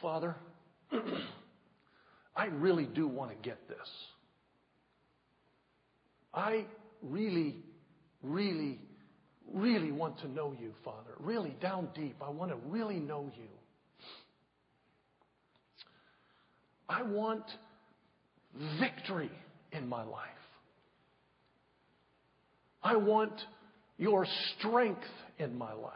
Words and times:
Father, 0.00 0.36
I 2.36 2.46
really 2.46 2.84
do 2.84 3.08
want 3.08 3.30
to 3.30 3.36
get 3.36 3.68
this. 3.68 3.88
I 6.34 6.66
really, 7.02 7.56
really, 8.22 8.78
really 9.52 9.90
want 9.90 10.18
to 10.20 10.28
know 10.28 10.54
you, 10.60 10.72
Father. 10.84 11.14
Really 11.18 11.56
down 11.60 11.88
deep. 11.94 12.16
I 12.22 12.30
want 12.30 12.50
to 12.50 12.56
really 12.68 13.00
know 13.00 13.30
you. 13.36 13.48
I 16.88 17.02
want 17.02 17.44
victory 18.78 19.30
in 19.72 19.88
my 19.88 20.04
life. 20.04 20.28
I 22.82 22.96
want 22.96 23.32
your 23.98 24.26
strength 24.58 25.00
in 25.38 25.56
my 25.58 25.72
life. 25.72 25.92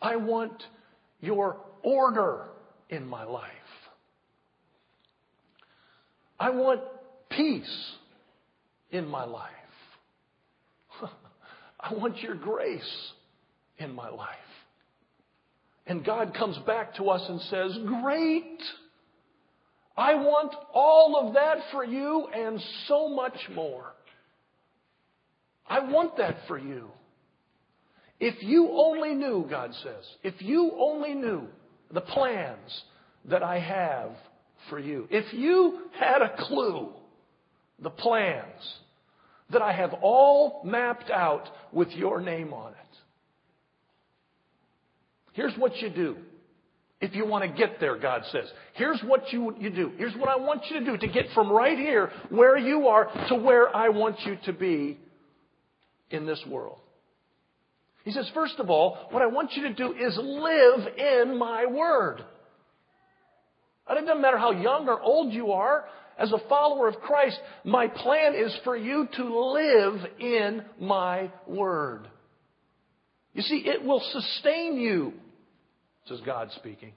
I 0.00 0.16
want 0.16 0.62
your 1.20 1.58
order 1.82 2.46
in 2.88 3.06
my 3.06 3.24
life. 3.24 3.50
I 6.38 6.50
want 6.50 6.80
peace 7.30 7.92
in 8.90 9.08
my 9.08 9.24
life. 9.24 9.50
I 11.80 11.94
want 11.94 12.18
your 12.22 12.34
grace 12.34 13.12
in 13.78 13.94
my 13.94 14.08
life. 14.08 14.28
And 15.86 16.04
God 16.04 16.34
comes 16.34 16.58
back 16.66 16.96
to 16.96 17.04
us 17.10 17.24
and 17.28 17.40
says, 17.42 17.78
Great! 18.02 18.60
I 19.96 20.14
want 20.14 20.54
all 20.74 21.16
of 21.16 21.34
that 21.34 21.58
for 21.72 21.84
you 21.84 22.28
and 22.34 22.60
so 22.86 23.08
much 23.08 23.38
more. 23.54 23.94
I 25.66 25.80
want 25.80 26.18
that 26.18 26.36
for 26.46 26.58
you. 26.58 26.90
If 28.18 28.42
you 28.42 28.70
only 28.70 29.14
knew, 29.14 29.46
God 29.48 29.72
says, 29.82 30.04
if 30.22 30.40
you 30.40 30.72
only 30.78 31.14
knew 31.14 31.42
the 31.92 32.00
plans 32.00 32.82
that 33.26 33.42
I 33.42 33.58
have 33.58 34.10
for 34.70 34.78
you, 34.78 35.06
if 35.10 35.32
you 35.34 35.80
had 35.98 36.22
a 36.22 36.34
clue 36.46 36.88
the 37.78 37.90
plans 37.90 38.74
that 39.50 39.60
I 39.60 39.72
have 39.72 39.92
all 40.00 40.62
mapped 40.64 41.10
out 41.10 41.48
with 41.72 41.90
your 41.90 42.20
name 42.20 42.54
on 42.54 42.72
it, 42.72 42.98
here's 45.34 45.54
what 45.58 45.76
you 45.76 45.90
do. 45.90 46.16
If 46.98 47.14
you 47.14 47.26
want 47.26 47.44
to 47.44 47.54
get 47.54 47.78
there, 47.78 47.98
God 47.98 48.22
says, 48.32 48.50
here's 48.72 49.00
what 49.02 49.30
you, 49.30 49.54
you 49.60 49.68
do. 49.68 49.92
Here's 49.98 50.14
what 50.16 50.30
I 50.30 50.36
want 50.36 50.62
you 50.70 50.80
to 50.80 50.86
do 50.86 50.96
to 50.96 51.06
get 51.08 51.26
from 51.34 51.52
right 51.52 51.76
here, 51.76 52.10
where 52.30 52.56
you 52.56 52.88
are, 52.88 53.10
to 53.28 53.34
where 53.34 53.74
I 53.76 53.90
want 53.90 54.16
you 54.24 54.38
to 54.46 54.52
be 54.54 54.98
in 56.10 56.24
this 56.24 56.42
world. 56.48 56.78
He 58.06 58.12
says, 58.12 58.30
first 58.32 58.60
of 58.60 58.70
all, 58.70 59.08
what 59.10 59.20
I 59.20 59.26
want 59.26 59.54
you 59.54 59.64
to 59.64 59.74
do 59.74 59.92
is 59.92 60.16
live 60.16 60.86
in 60.96 61.36
my 61.36 61.66
word. 61.66 62.24
And 63.88 63.98
it 63.98 64.06
doesn't 64.06 64.22
matter 64.22 64.38
how 64.38 64.52
young 64.52 64.88
or 64.88 65.00
old 65.02 65.32
you 65.32 65.50
are, 65.50 65.86
as 66.16 66.30
a 66.30 66.38
follower 66.48 66.86
of 66.86 67.00
Christ, 67.00 67.36
my 67.64 67.88
plan 67.88 68.36
is 68.36 68.56
for 68.62 68.76
you 68.76 69.08
to 69.16 69.40
live 69.50 70.00
in 70.20 70.62
my 70.80 71.32
word. 71.48 72.06
You 73.34 73.42
see, 73.42 73.64
it 73.66 73.84
will 73.84 74.00
sustain 74.12 74.78
you, 74.78 75.12
says 76.08 76.20
God 76.24 76.50
speaking. 76.54 76.92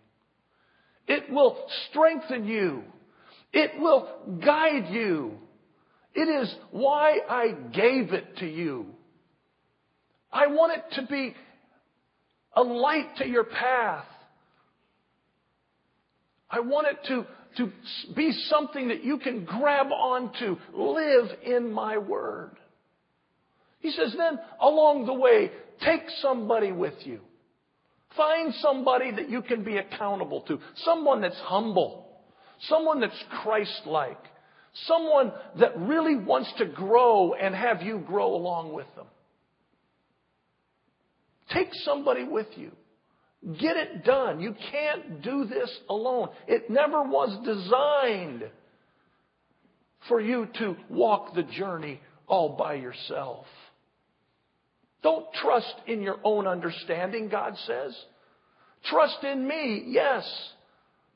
It 1.08 1.32
will 1.32 1.58
strengthen 1.90 2.46
you. 2.46 2.84
It 3.52 3.72
will 3.80 4.08
guide 4.46 4.90
you. 4.92 5.40
It 6.14 6.30
is 6.30 6.54
why 6.70 7.18
I 7.28 7.48
gave 7.74 8.14
it 8.14 8.38
to 8.38 8.46
you. 8.46 8.86
I 10.32 10.48
want 10.48 10.74
it 10.78 10.96
to 10.96 11.08
be 11.08 11.34
a 12.56 12.62
light 12.62 13.18
to 13.18 13.28
your 13.28 13.44
path. 13.44 14.06
I 16.50 16.60
want 16.62 16.88
it 16.88 16.98
to, 17.08 17.26
to 17.58 17.72
be 18.16 18.32
something 18.50 18.88
that 18.90 19.04
you 19.04 19.20
can 19.20 19.46
grab 19.46 19.88
onto. 19.92 20.58
Live 20.74 21.30
in 21.46 21.72
my 21.72 21.98
word. 21.98 22.52
He 23.80 23.92
says, 23.92 24.14
then 24.18 24.40
along 24.60 25.06
the 25.06 25.14
way, 25.14 25.52
take 25.84 26.02
somebody 26.22 26.72
with 26.72 26.96
you. 27.04 27.22
Find 28.18 28.54
somebody 28.56 29.12
that 29.12 29.30
you 29.30 29.42
can 29.42 29.64
be 29.64 29.78
accountable 29.78 30.42
to. 30.42 30.60
Someone 30.78 31.22
that's 31.22 31.40
humble. 31.44 32.08
Someone 32.62 33.00
that's 33.00 33.24
Christ-like. 33.44 34.22
Someone 34.86 35.32
that 35.60 35.78
really 35.78 36.16
wants 36.16 36.52
to 36.58 36.66
grow 36.66 37.34
and 37.34 37.56
have 37.56 37.82
you 37.82 38.00
grow 38.00 38.36
along 38.36 38.74
with 38.74 38.88
them. 38.96 39.06
Take 41.54 41.70
somebody 41.84 42.24
with 42.24 42.48
you. 42.56 42.72
Get 43.60 43.78
it 43.78 44.04
done. 44.04 44.42
You 44.42 44.56
can't 44.72 45.22
do 45.22 45.46
this 45.46 45.76
alone. 45.90 46.30
It 46.48 46.70
never 46.70 47.04
was 47.04 47.38
designed 47.46 48.44
for 50.08 50.20
you 50.20 50.48
to 50.60 50.76
walk 50.90 51.34
the 51.34 51.44
journey 51.44 52.02
all 52.28 52.58
by 52.58 52.76
yourself. 52.76 53.46
Don't 55.02 55.26
trust 55.42 55.74
in 55.88 56.02
your 56.02 56.18
own 56.24 56.48
understanding, 56.48 57.30
God 57.30 57.56
says. 57.66 57.96
Trust 58.86 59.24
in 59.24 59.48
me, 59.48 59.86
yes. 59.88 60.30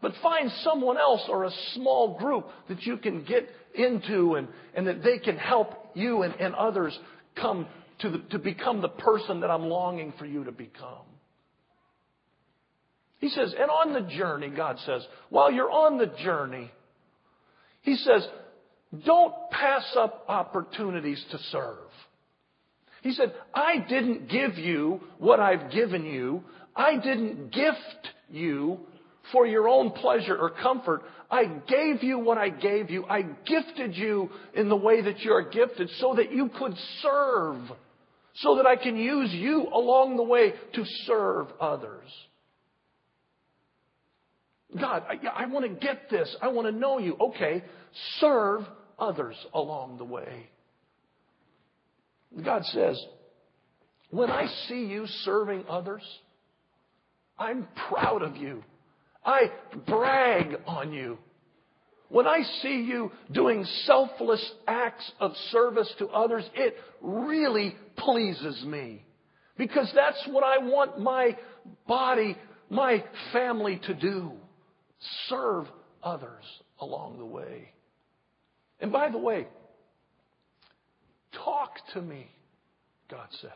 But 0.01 0.13
find 0.22 0.49
someone 0.63 0.97
else 0.97 1.22
or 1.29 1.43
a 1.43 1.51
small 1.73 2.17
group 2.17 2.47
that 2.69 2.83
you 2.83 2.97
can 2.97 3.23
get 3.23 3.47
into 3.75 4.35
and, 4.35 4.47
and 4.73 4.88
that 4.88 5.03
they 5.03 5.17
can 5.17 5.38
help 5.38 5.73
you 5.93 6.23
and, 6.23 6.33
and 6.35 6.55
others 6.55 6.97
come 7.35 7.67
to, 8.03 8.09
the, 8.09 8.18
to 8.31 8.40
become 8.40 8.81
the 8.81 8.90
person 8.90 9.40
that 9.40 9.50
I'm 9.50 9.64
longing 9.64 10.14
for 10.19 10.25
you 10.25 10.44
to 10.44 10.52
become. 10.52 11.08
He 13.19 13.30
says, 13.30 13.56
and 13.58 13.72
on 13.72 13.94
the 13.94 14.14
journey, 14.16 14.50
God 14.50 14.78
says, 14.86 15.06
while 15.30 15.52
you're 15.52 15.72
on 15.72 15.97
the 15.97 16.12
journey, 16.24 16.69
He 17.81 17.96
says, 17.96 18.28
don't 19.06 19.34
pass 19.50 19.96
up 19.97 20.25
opportunities 20.28 21.24
to 21.31 21.38
serve. 21.52 21.78
He 23.02 23.14
said, 23.14 23.34
I 23.53 23.78
didn't 23.90 24.30
give 24.30 24.58
you 24.58 25.00
what 25.18 25.40
I've 25.40 25.72
given 25.72 26.06
you. 26.06 26.44
I 26.75 26.97
didn't 26.97 27.52
gift 27.52 28.09
you 28.30 28.80
for 29.31 29.47
your 29.47 29.70
own 29.70 29.91
pleasure 29.91 30.38
or 30.38 30.50
comfort. 30.50 31.03
I 31.31 31.46
gave 31.46 32.03
you 32.03 32.20
what 32.20 32.38
I 32.38 32.50
gave 32.50 32.90
you. 32.90 33.06
I 33.06 33.22
gifted 33.22 33.96
you 33.96 34.30
in 34.53 34.68
the 34.68 34.75
way 34.75 35.02
that 35.02 35.20
you're 35.22 35.50
gifted 35.50 35.90
so 36.00 36.16
that 36.16 36.31
you 36.31 36.50
could 36.59 36.75
serve 37.02 37.62
so 38.35 38.55
that 38.57 38.66
I 38.66 38.75
can 38.75 38.95
use 38.95 39.31
you 39.31 39.67
along 39.71 40.17
the 40.17 40.23
way 40.23 40.53
to 40.73 40.83
serve 41.05 41.47
others. 41.59 42.09
God, 44.79 45.03
I, 45.07 45.44
I 45.44 45.45
want 45.45 45.66
to 45.66 45.85
get 45.85 46.09
this. 46.09 46.35
I 46.41 46.47
want 46.47 46.67
to 46.67 46.72
know 46.72 46.97
you. 46.97 47.16
Okay, 47.19 47.63
serve 48.19 48.61
others 48.97 49.35
along 49.53 49.97
the 49.97 50.03
way. 50.03 50.49
God 52.43 52.63
says, 52.66 52.99
when 54.09 54.31
I 54.31 54.47
see 54.67 54.85
you 54.85 55.05
serving 55.23 55.66
others, 55.69 56.01
I'm 57.38 57.67
proud 57.89 58.23
of 58.23 58.35
you. 58.35 58.63
I 59.23 59.51
brag 59.88 60.55
on 60.66 60.91
you. 60.91 61.17
When 62.09 62.28
I 62.28 62.44
see 62.62 62.84
you 62.84 63.12
doing 63.31 63.66
selfless 63.86 64.52
acts 64.68 65.12
of 65.19 65.31
service 65.52 65.91
to 66.00 66.08
others, 66.08 66.47
it 66.53 66.75
really 67.02 67.75
pleases 67.97 68.64
me. 68.66 69.03
Because 69.58 69.91
that's 69.96 70.28
what 70.28 70.44
I 70.44 70.64
want 70.64 71.00
my 71.00 71.38
body, 71.88 72.38
my 72.69 73.03
family 73.31 73.80
to 73.86 73.94
do. 73.94 74.31
Serve 75.28 75.66
others 76.02 76.44
along 76.80 77.18
the 77.18 77.25
way. 77.25 77.69
And 78.80 78.91
by 78.91 79.09
the 79.09 79.18
way, 79.18 79.47
talk 81.44 81.72
to 81.94 82.02
me, 82.02 82.28
God 83.09 83.28
says. 83.41 83.52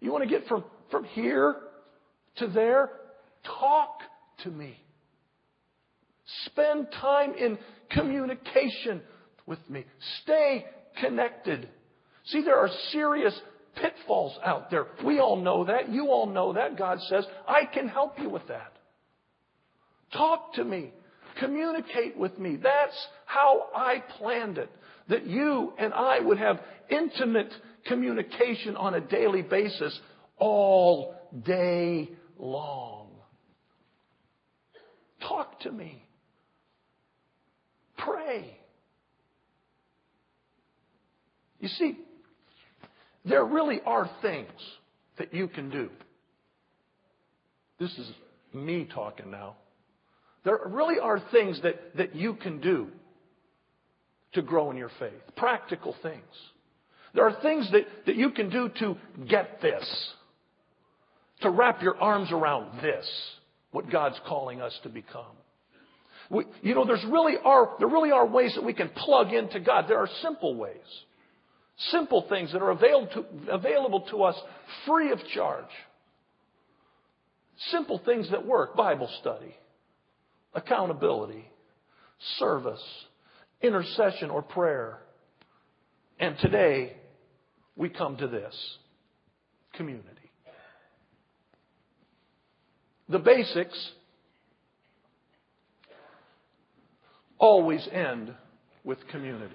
You 0.00 0.12
want 0.12 0.24
to 0.24 0.30
get 0.30 0.46
from, 0.46 0.64
from 0.90 1.04
here 1.04 1.56
to 2.36 2.46
there? 2.46 2.90
Talk 3.44 4.00
to 4.44 4.50
me. 4.50 4.78
Spend 6.46 6.88
time 7.00 7.34
in 7.34 7.58
communication 7.90 9.00
with 9.46 9.58
me. 9.68 9.84
Stay 10.22 10.66
connected. 11.00 11.68
See, 12.26 12.42
there 12.42 12.58
are 12.58 12.68
serious 12.90 13.38
pitfalls 13.76 14.38
out 14.44 14.70
there. 14.70 14.86
We 15.04 15.18
all 15.18 15.36
know 15.36 15.64
that. 15.64 15.88
You 15.88 16.08
all 16.08 16.26
know 16.26 16.52
that. 16.52 16.76
God 16.76 16.98
says, 17.08 17.24
I 17.46 17.64
can 17.64 17.88
help 17.88 18.18
you 18.18 18.28
with 18.28 18.46
that. 18.48 18.72
Talk 20.12 20.54
to 20.54 20.64
me. 20.64 20.92
Communicate 21.38 22.16
with 22.16 22.38
me. 22.38 22.56
That's 22.56 23.06
how 23.26 23.68
I 23.74 24.02
planned 24.18 24.58
it. 24.58 24.70
That 25.08 25.26
you 25.26 25.72
and 25.78 25.94
I 25.94 26.20
would 26.20 26.38
have 26.38 26.60
intimate 26.90 27.52
communication 27.86 28.76
on 28.76 28.94
a 28.94 29.00
daily 29.00 29.42
basis 29.42 29.98
all 30.36 31.14
day 31.44 32.10
long. 32.38 33.08
Talk 35.20 35.60
to 35.60 35.72
me. 35.72 36.07
Pray. 37.98 38.58
You 41.60 41.68
see, 41.68 41.98
there 43.24 43.44
really 43.44 43.80
are 43.84 44.08
things 44.22 44.50
that 45.18 45.34
you 45.34 45.48
can 45.48 45.70
do. 45.70 45.90
This 47.78 47.90
is 47.98 48.10
me 48.54 48.88
talking 48.92 49.30
now. 49.30 49.56
There 50.44 50.58
really 50.66 50.98
are 50.98 51.22
things 51.32 51.60
that, 51.62 51.96
that 51.96 52.14
you 52.14 52.34
can 52.34 52.60
do 52.60 52.88
to 54.32 54.42
grow 54.42 54.70
in 54.70 54.76
your 54.76 54.90
faith. 54.98 55.20
Practical 55.36 55.94
things. 56.02 56.22
There 57.14 57.24
are 57.24 57.40
things 57.42 57.70
that, 57.72 57.82
that 58.06 58.16
you 58.16 58.30
can 58.30 58.50
do 58.50 58.70
to 58.78 58.96
get 59.28 59.60
this. 59.60 60.12
To 61.42 61.50
wrap 61.50 61.82
your 61.82 61.96
arms 61.96 62.30
around 62.32 62.80
this. 62.80 63.06
What 63.70 63.90
God's 63.90 64.18
calling 64.26 64.60
us 64.60 64.78
to 64.82 64.88
become. 64.88 65.36
We, 66.30 66.44
you 66.62 66.74
know, 66.74 66.84
there's 66.84 67.04
really 67.10 67.34
are, 67.42 67.70
there 67.78 67.88
really 67.88 68.10
are 68.10 68.26
ways 68.26 68.54
that 68.54 68.64
we 68.64 68.74
can 68.74 68.90
plug 68.90 69.32
into 69.32 69.60
God. 69.60 69.86
There 69.88 69.98
are 69.98 70.08
simple 70.22 70.54
ways. 70.54 70.76
Simple 71.90 72.26
things 72.28 72.52
that 72.52 72.60
are 72.60 72.70
available 72.70 73.08
to, 73.14 73.52
available 73.52 74.00
to 74.10 74.24
us 74.24 74.36
free 74.86 75.12
of 75.12 75.20
charge. 75.34 75.70
Simple 77.70 78.00
things 78.04 78.30
that 78.30 78.46
work. 78.46 78.76
Bible 78.76 79.08
study, 79.20 79.54
accountability, 80.54 81.48
service, 82.38 82.82
intercession 83.62 84.30
or 84.30 84.42
prayer. 84.42 84.98
And 86.20 86.36
today, 86.40 86.96
we 87.76 87.88
come 87.88 88.16
to 88.16 88.26
this 88.26 88.54
community. 89.74 90.08
The 93.08 93.20
basics 93.20 93.92
always 97.38 97.86
end 97.92 98.34
with 98.84 98.98
community. 99.08 99.54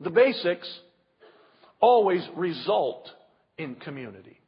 The 0.00 0.10
basics 0.10 0.68
always 1.80 2.26
result 2.36 3.08
in 3.58 3.74
community. 3.76 4.38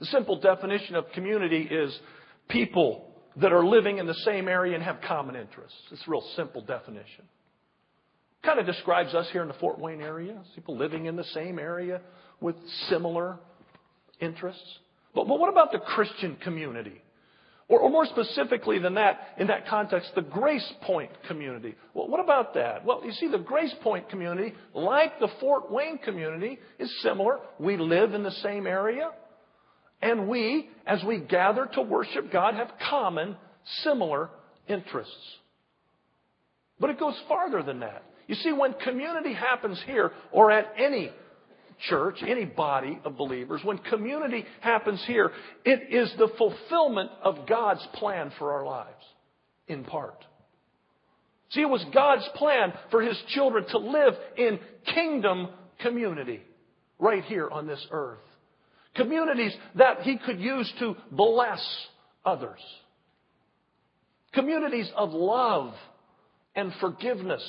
The 0.00 0.06
simple 0.06 0.40
definition 0.40 0.94
of 0.94 1.10
community 1.12 1.62
is 1.62 1.98
people 2.48 3.04
that 3.36 3.52
are 3.52 3.64
living 3.64 3.98
in 3.98 4.06
the 4.06 4.14
same 4.14 4.48
area 4.48 4.74
and 4.74 4.82
have 4.82 5.00
common 5.06 5.36
interests. 5.36 5.76
It's 5.92 6.02
a 6.06 6.10
real 6.10 6.24
simple 6.36 6.62
definition. 6.62 7.24
Kind 8.42 8.60
of 8.60 8.66
describes 8.66 9.14
us 9.14 9.28
here 9.32 9.42
in 9.42 9.48
the 9.48 9.54
Fort 9.54 9.78
Wayne 9.78 10.00
area. 10.00 10.40
People 10.54 10.76
living 10.76 11.06
in 11.06 11.16
the 11.16 11.24
same 11.24 11.58
area 11.58 12.00
with 12.40 12.56
similar 12.88 13.38
interests. 14.20 14.78
But, 15.14 15.26
what 15.26 15.50
about 15.50 15.72
the 15.72 15.78
Christian 15.78 16.36
community? 16.36 17.02
Or, 17.68 17.80
or, 17.80 17.90
more 17.90 18.06
specifically 18.06 18.78
than 18.78 18.94
that, 18.94 19.34
in 19.36 19.48
that 19.48 19.68
context, 19.68 20.12
the 20.14 20.22
Grace 20.22 20.66
Point 20.82 21.10
community. 21.28 21.74
Well, 21.92 22.08
what 22.08 22.18
about 22.18 22.54
that? 22.54 22.82
Well, 22.82 23.02
you 23.04 23.12
see, 23.12 23.28
the 23.28 23.36
Grace 23.36 23.74
Point 23.82 24.08
community, 24.08 24.54
like 24.72 25.20
the 25.20 25.28
Fort 25.38 25.70
Wayne 25.70 25.98
community, 25.98 26.58
is 26.78 26.90
similar. 27.02 27.40
We 27.58 27.76
live 27.76 28.14
in 28.14 28.22
the 28.22 28.30
same 28.30 28.66
area. 28.66 29.10
And 30.00 30.28
we, 30.28 30.70
as 30.86 31.04
we 31.04 31.18
gather 31.18 31.66
to 31.74 31.82
worship 31.82 32.32
God, 32.32 32.54
have 32.54 32.70
common, 32.88 33.36
similar 33.82 34.30
interests. 34.66 35.36
But 36.80 36.90
it 36.90 36.98
goes 36.98 37.20
farther 37.28 37.62
than 37.62 37.80
that. 37.80 38.02
You 38.28 38.34
see, 38.36 38.52
when 38.52 38.74
community 38.74 39.34
happens 39.34 39.82
here 39.86 40.12
or 40.32 40.50
at 40.50 40.72
any 40.78 41.10
church, 41.88 42.16
any 42.26 42.44
body 42.44 42.98
of 43.04 43.16
believers, 43.16 43.60
when 43.64 43.78
community 43.78 44.44
happens 44.60 45.02
here, 45.06 45.30
it 45.64 45.92
is 45.94 46.12
the 46.18 46.28
fulfillment 46.36 47.10
of 47.22 47.46
God's 47.48 47.86
plan 47.94 48.32
for 48.38 48.52
our 48.52 48.64
lives, 48.64 49.04
in 49.66 49.84
part. 49.84 50.24
See, 51.50 51.62
it 51.62 51.68
was 51.68 51.84
God's 51.94 52.28
plan 52.34 52.72
for 52.90 53.02
His 53.02 53.18
children 53.28 53.64
to 53.70 53.78
live 53.78 54.14
in 54.36 54.58
kingdom 54.94 55.48
community 55.80 56.42
right 56.98 57.24
here 57.24 57.48
on 57.48 57.66
this 57.66 57.84
earth. 57.90 58.18
Communities 58.94 59.54
that 59.76 60.02
He 60.02 60.18
could 60.18 60.40
use 60.40 60.70
to 60.80 60.96
bless 61.10 61.64
others. 62.24 62.60
Communities 64.34 64.90
of 64.94 65.12
love 65.12 65.72
and 66.54 66.72
forgiveness 66.80 67.42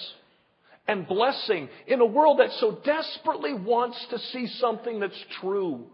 and 0.89 1.07
blessing 1.07 1.69
in 1.85 2.01
a 2.01 2.05
world 2.05 2.39
that 2.39 2.49
so 2.59 2.79
desperately 2.83 3.53
wants 3.53 4.03
to 4.09 4.17
see 4.17 4.47
something 4.59 4.99
that's 4.99 5.23
true, 5.39 5.85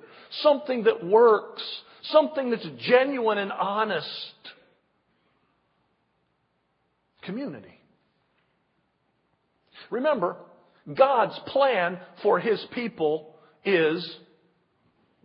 something 0.41 0.85
that 0.85 1.05
works, 1.05 1.61
something 2.03 2.49
that's 2.49 2.65
genuine 2.79 3.37
and 3.37 3.51
honest. 3.51 4.07
Community. 7.23 7.77
Remember, 9.89 10.37
God's 10.97 11.37
plan 11.47 11.99
for 12.23 12.39
His 12.39 12.65
people 12.73 13.35
is 13.65 14.17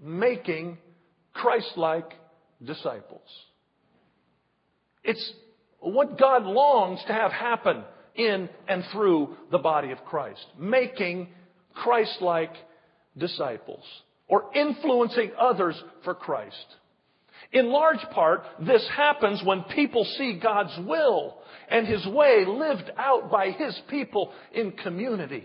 making 0.03 0.79
Christ 1.33 1.75
like 1.77 2.11
disciples. 2.61 3.29
It's 5.05 5.33
what 5.79 6.19
God 6.19 6.43
longs 6.43 7.01
to 7.07 7.13
have 7.13 7.31
happen 7.31 7.85
in 8.27 8.49
and 8.69 8.85
through 8.93 9.37
the 9.51 9.59
body 9.59 9.93
of 9.93 10.05
Christ. 10.05 10.45
Making 10.59 11.29
Christ 11.75 12.19
like 12.21 12.53
disciples 13.17 13.85
or 14.29 14.51
influencing 14.55 15.33
others 15.39 15.81
for 16.05 16.15
Christ. 16.15 16.57
In 17.53 17.71
large 17.71 18.03
part, 18.13 18.45
this 18.65 18.87
happens 18.97 19.43
when 19.45 19.63
people 19.75 20.05
see 20.17 20.39
God's 20.41 20.77
will 20.87 21.39
and 21.69 21.87
His 21.87 22.07
way 22.07 22.45
lived 22.47 22.91
out 22.97 23.31
by 23.31 23.51
His 23.51 23.79
people 23.89 24.33
in 24.53 24.73
community. 24.73 25.45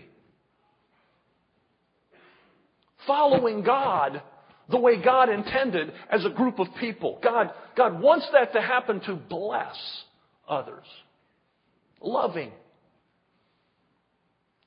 Following 3.06 3.62
God 3.62 4.22
the 4.68 4.78
way 4.78 5.02
God 5.02 5.28
intended 5.28 5.92
as 6.10 6.24
a 6.24 6.30
group 6.30 6.58
of 6.58 6.66
people. 6.80 7.18
God, 7.22 7.50
God 7.76 8.00
wants 8.00 8.26
that 8.32 8.52
to 8.52 8.60
happen 8.60 9.00
to 9.00 9.14
bless 9.14 9.76
others. 10.48 10.84
Loving, 12.00 12.50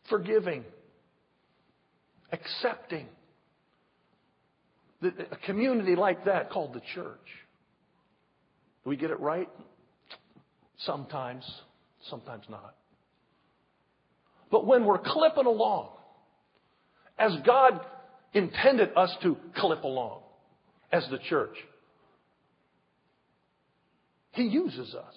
forgiving, 0.10 0.64
accepting. 2.32 3.08
A 5.02 5.38
community 5.46 5.96
like 5.96 6.26
that 6.26 6.50
called 6.50 6.74
the 6.74 6.82
church. 6.94 7.18
Do 8.84 8.90
we 8.90 8.98
get 8.98 9.12
it 9.12 9.20
right? 9.20 9.50
Sometimes, 10.80 11.50
sometimes 12.10 12.46
not. 12.50 12.76
But 14.52 14.66
when 14.66 14.86
we're 14.86 14.98
clipping 14.98 15.46
along, 15.46 15.90
as 17.18 17.34
God 17.46 17.80
intended 18.34 18.90
us 18.96 19.16
to 19.24 19.38
clip 19.56 19.84
along 19.84 20.22
as 20.92 21.08
the 21.10 21.18
church. 21.18 21.56
He 24.32 24.44
uses 24.44 24.94
us. 24.96 25.16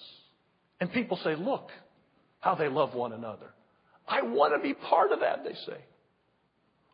And 0.80 0.92
people 0.92 1.18
say, 1.22 1.36
look 1.36 1.68
how 2.40 2.54
they 2.54 2.68
love 2.68 2.94
one 2.94 3.12
another. 3.12 3.54
I 4.06 4.22
want 4.22 4.54
to 4.54 4.60
be 4.62 4.74
part 4.74 5.12
of 5.12 5.20
that, 5.20 5.44
they 5.44 5.54
say. 5.54 5.78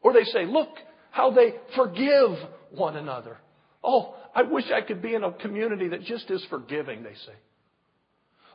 Or 0.03 0.13
they 0.13 0.25
say, 0.25 0.47
look 0.47 0.69
how 1.11 1.31
they 1.31 1.55
forgive 1.75 2.31
one 2.71 2.97
another. 2.97 3.39
Oh, 3.83 4.15
I 4.35 4.43
wish 4.43 4.65
I 4.73 4.81
could 4.81 5.03
be 5.03 5.15
in 5.15 5.25
a 5.25 5.33
community 5.33 5.89
that 5.89 6.03
just 6.03 6.31
is 6.31 6.45
forgiving, 6.51 7.03
they 7.03 7.15
say. 7.27 7.35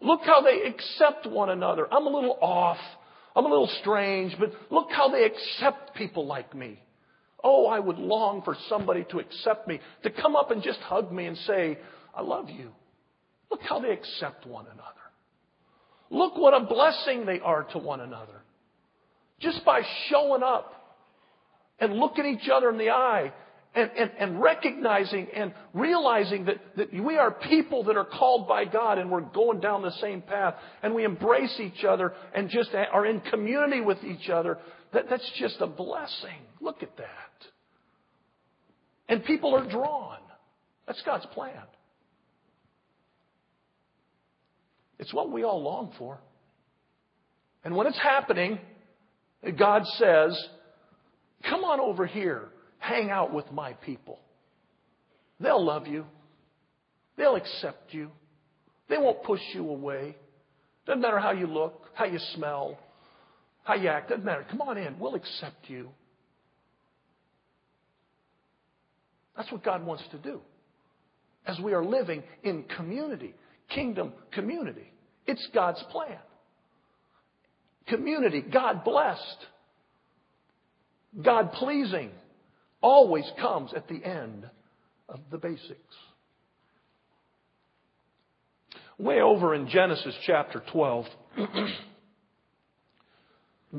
Look 0.01 0.21
how 0.25 0.41
they 0.41 0.63
accept 0.63 1.25
one 1.25 1.49
another. 1.49 1.87
I'm 1.91 2.05
a 2.05 2.09
little 2.09 2.37
off. 2.41 2.77
I'm 3.35 3.45
a 3.45 3.49
little 3.49 3.69
strange, 3.81 4.35
but 4.39 4.51
look 4.69 4.91
how 4.91 5.09
they 5.09 5.23
accept 5.25 5.95
people 5.95 6.25
like 6.27 6.53
me. 6.53 6.79
Oh, 7.43 7.67
I 7.67 7.79
would 7.79 7.97
long 7.97 8.41
for 8.43 8.55
somebody 8.69 9.05
to 9.09 9.19
accept 9.19 9.67
me, 9.67 9.79
to 10.03 10.11
come 10.11 10.35
up 10.35 10.51
and 10.51 10.61
just 10.61 10.79
hug 10.79 11.11
me 11.11 11.25
and 11.25 11.37
say, 11.39 11.79
I 12.15 12.21
love 12.21 12.49
you. 12.49 12.71
Look 13.49 13.61
how 13.61 13.79
they 13.79 13.91
accept 13.91 14.45
one 14.45 14.65
another. 14.65 14.83
Look 16.09 16.37
what 16.37 16.53
a 16.53 16.65
blessing 16.65 17.25
they 17.25 17.39
are 17.39 17.63
to 17.71 17.79
one 17.79 18.01
another. 18.01 18.42
Just 19.43 19.65
by 19.65 19.81
showing 20.09 20.41
up 20.41 20.73
and 21.77 21.95
looking 21.95 22.25
each 22.25 22.49
other 22.49 22.69
in 22.69 22.77
the 22.77 22.91
eye 22.91 23.33
and, 23.75 23.91
and, 23.97 24.11
and 24.17 24.41
recognizing 24.41 25.27
and 25.35 25.53
realizing 25.73 26.45
that, 26.45 26.57
that 26.77 26.93
we 26.93 27.17
are 27.17 27.31
people 27.31 27.83
that 27.83 27.97
are 27.97 28.05
called 28.05 28.47
by 28.47 28.63
God 28.63 28.99
and 28.99 29.11
we're 29.11 29.19
going 29.19 29.59
down 29.59 29.81
the 29.81 29.91
same 29.99 30.21
path 30.21 30.55
and 30.81 30.95
we 30.95 31.03
embrace 31.03 31.59
each 31.59 31.83
other 31.83 32.13
and 32.33 32.49
just 32.49 32.69
are 32.73 33.05
in 33.05 33.19
community 33.19 33.81
with 33.81 34.01
each 34.05 34.29
other, 34.29 34.59
that, 34.93 35.09
that's 35.09 35.29
just 35.37 35.57
a 35.59 35.67
blessing. 35.67 36.39
Look 36.61 36.81
at 36.81 36.95
that. 36.95 37.47
And 39.09 39.25
people 39.25 39.53
are 39.55 39.69
drawn. 39.69 40.19
That's 40.87 41.01
God's 41.01 41.25
plan. 41.33 41.63
It's 44.99 45.13
what 45.13 45.31
we 45.31 45.43
all 45.43 45.61
long 45.61 45.91
for. 45.97 46.21
And 47.65 47.75
when 47.75 47.87
it's 47.87 47.99
happening, 47.99 48.59
God 49.51 49.83
says, 49.97 50.47
Come 51.49 51.63
on 51.63 51.79
over 51.79 52.05
here, 52.05 52.49
hang 52.77 53.09
out 53.09 53.33
with 53.33 53.51
my 53.51 53.73
people. 53.73 54.19
They'll 55.39 55.63
love 55.63 55.87
you, 55.87 56.05
they'll 57.17 57.35
accept 57.35 57.93
you, 57.93 58.09
they 58.89 58.97
won't 58.97 59.23
push 59.23 59.41
you 59.53 59.69
away. 59.69 60.15
Doesn't 60.85 61.01
matter 61.01 61.19
how 61.19 61.31
you 61.31 61.47
look, 61.47 61.85
how 61.93 62.05
you 62.05 62.19
smell, 62.35 62.77
how 63.63 63.75
you 63.75 63.87
act, 63.89 64.09
doesn't 64.09 64.25
matter. 64.25 64.45
Come 64.49 64.61
on 64.61 64.77
in, 64.77 64.99
we'll 64.99 65.15
accept 65.15 65.69
you. 65.69 65.89
That's 69.35 69.51
what 69.51 69.63
God 69.63 69.85
wants 69.85 70.03
to 70.11 70.17
do. 70.17 70.41
as 71.45 71.59
we 71.59 71.73
are 71.73 71.83
living 71.83 72.23
in 72.43 72.63
community, 72.77 73.33
kingdom 73.69 74.13
community. 74.31 74.91
It's 75.25 75.45
God's 75.53 75.83
plan. 75.91 76.19
Community, 77.87 78.41
God 78.41 78.83
blessed, 78.83 79.45
God 81.21 81.51
pleasing, 81.53 82.11
always 82.81 83.25
comes 83.39 83.73
at 83.75 83.87
the 83.87 84.03
end 84.03 84.49
of 85.09 85.19
the 85.31 85.37
basics. 85.37 85.95
Way 88.97 89.21
over 89.21 89.53
in 89.53 89.67
Genesis 89.69 90.15
chapter 90.25 90.63
12, 90.71 91.05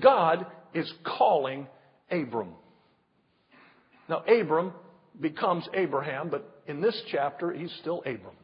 God 0.00 0.46
is 0.75 0.92
calling 1.04 1.66
Abram. 2.11 2.50
Now, 4.08 4.23
Abram 4.25 4.73
becomes 5.20 5.66
Abraham, 5.73 6.28
but 6.30 6.62
in 6.66 6.80
this 6.80 7.00
chapter, 7.11 7.52
he's 7.52 7.73
still 7.80 8.00
Abram. 8.00 8.34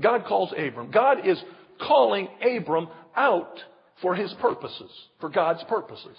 God 0.00 0.24
calls 0.26 0.52
Abram. 0.56 0.90
God 0.90 1.26
is 1.26 1.42
calling 1.80 2.28
Abram 2.40 2.88
out 3.18 3.58
for 4.00 4.14
his 4.14 4.32
purposes, 4.40 4.90
for 5.20 5.28
God's 5.28 5.64
purposes. 5.68 6.16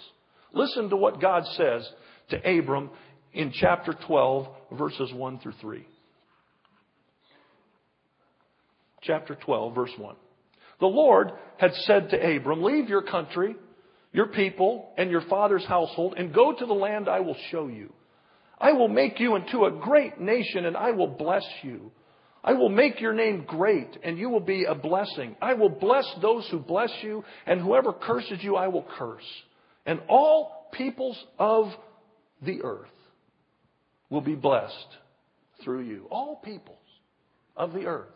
Listen 0.52 0.90
to 0.90 0.96
what 0.96 1.20
God 1.20 1.44
says 1.56 1.88
to 2.30 2.58
Abram 2.58 2.90
in 3.32 3.52
chapter 3.52 3.94
12, 4.06 4.48
verses 4.72 5.12
1 5.12 5.38
through 5.38 5.54
3. 5.60 5.86
Chapter 9.02 9.34
12, 9.34 9.74
verse 9.74 9.92
1. 9.96 10.16
The 10.80 10.86
Lord 10.86 11.32
had 11.58 11.72
said 11.86 12.10
to 12.10 12.36
Abram, 12.36 12.62
Leave 12.62 12.88
your 12.88 13.02
country, 13.02 13.54
your 14.12 14.26
people, 14.26 14.90
and 14.98 15.10
your 15.10 15.22
father's 15.22 15.64
household, 15.64 16.14
and 16.16 16.34
go 16.34 16.52
to 16.52 16.66
the 16.66 16.74
land 16.74 17.08
I 17.08 17.20
will 17.20 17.36
show 17.50 17.68
you. 17.68 17.92
I 18.58 18.72
will 18.72 18.88
make 18.88 19.20
you 19.20 19.36
into 19.36 19.64
a 19.64 19.70
great 19.70 20.20
nation, 20.20 20.66
and 20.66 20.76
I 20.76 20.90
will 20.90 21.06
bless 21.06 21.44
you. 21.62 21.92
I 22.42 22.54
will 22.54 22.68
make 22.68 23.00
your 23.00 23.12
name 23.12 23.44
great, 23.46 23.98
and 24.02 24.18
you 24.18 24.30
will 24.30 24.40
be 24.40 24.64
a 24.64 24.74
blessing. 24.74 25.36
I 25.42 25.54
will 25.54 25.68
bless 25.68 26.06
those 26.22 26.48
who 26.50 26.58
bless 26.58 26.90
you, 27.02 27.22
and 27.46 27.60
whoever 27.60 27.92
curses 27.92 28.38
you, 28.42 28.56
I 28.56 28.68
will 28.68 28.86
curse. 28.98 29.26
And 29.84 30.00
all 30.08 30.68
peoples 30.72 31.22
of 31.38 31.66
the 32.42 32.62
earth 32.62 32.88
will 34.08 34.22
be 34.22 34.34
blessed 34.34 34.74
through 35.62 35.82
you. 35.82 36.06
All 36.10 36.36
peoples 36.36 36.78
of 37.56 37.72
the 37.72 37.86
earth, 37.86 38.08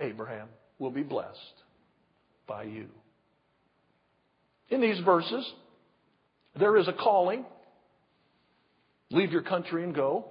Abraham, 0.00 0.48
will 0.78 0.90
be 0.90 1.02
blessed 1.02 1.38
by 2.48 2.64
you. 2.64 2.88
In 4.70 4.80
these 4.80 4.98
verses, 5.04 5.48
there 6.58 6.76
is 6.76 6.88
a 6.88 6.92
calling 6.92 7.44
leave 9.10 9.32
your 9.32 9.42
country 9.42 9.84
and 9.84 9.94
go. 9.94 10.26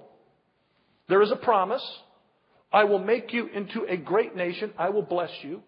There 1.08 1.22
is 1.22 1.30
a 1.30 1.36
promise 1.36 1.84
I 2.72 2.84
will 2.84 2.98
make 2.98 3.32
you 3.32 3.46
into 3.46 3.84
a 3.88 3.96
great 3.96 4.36
nation, 4.36 4.72
I 4.78 4.90
will 4.90 5.02
bless 5.02 5.30
you. 5.42 5.62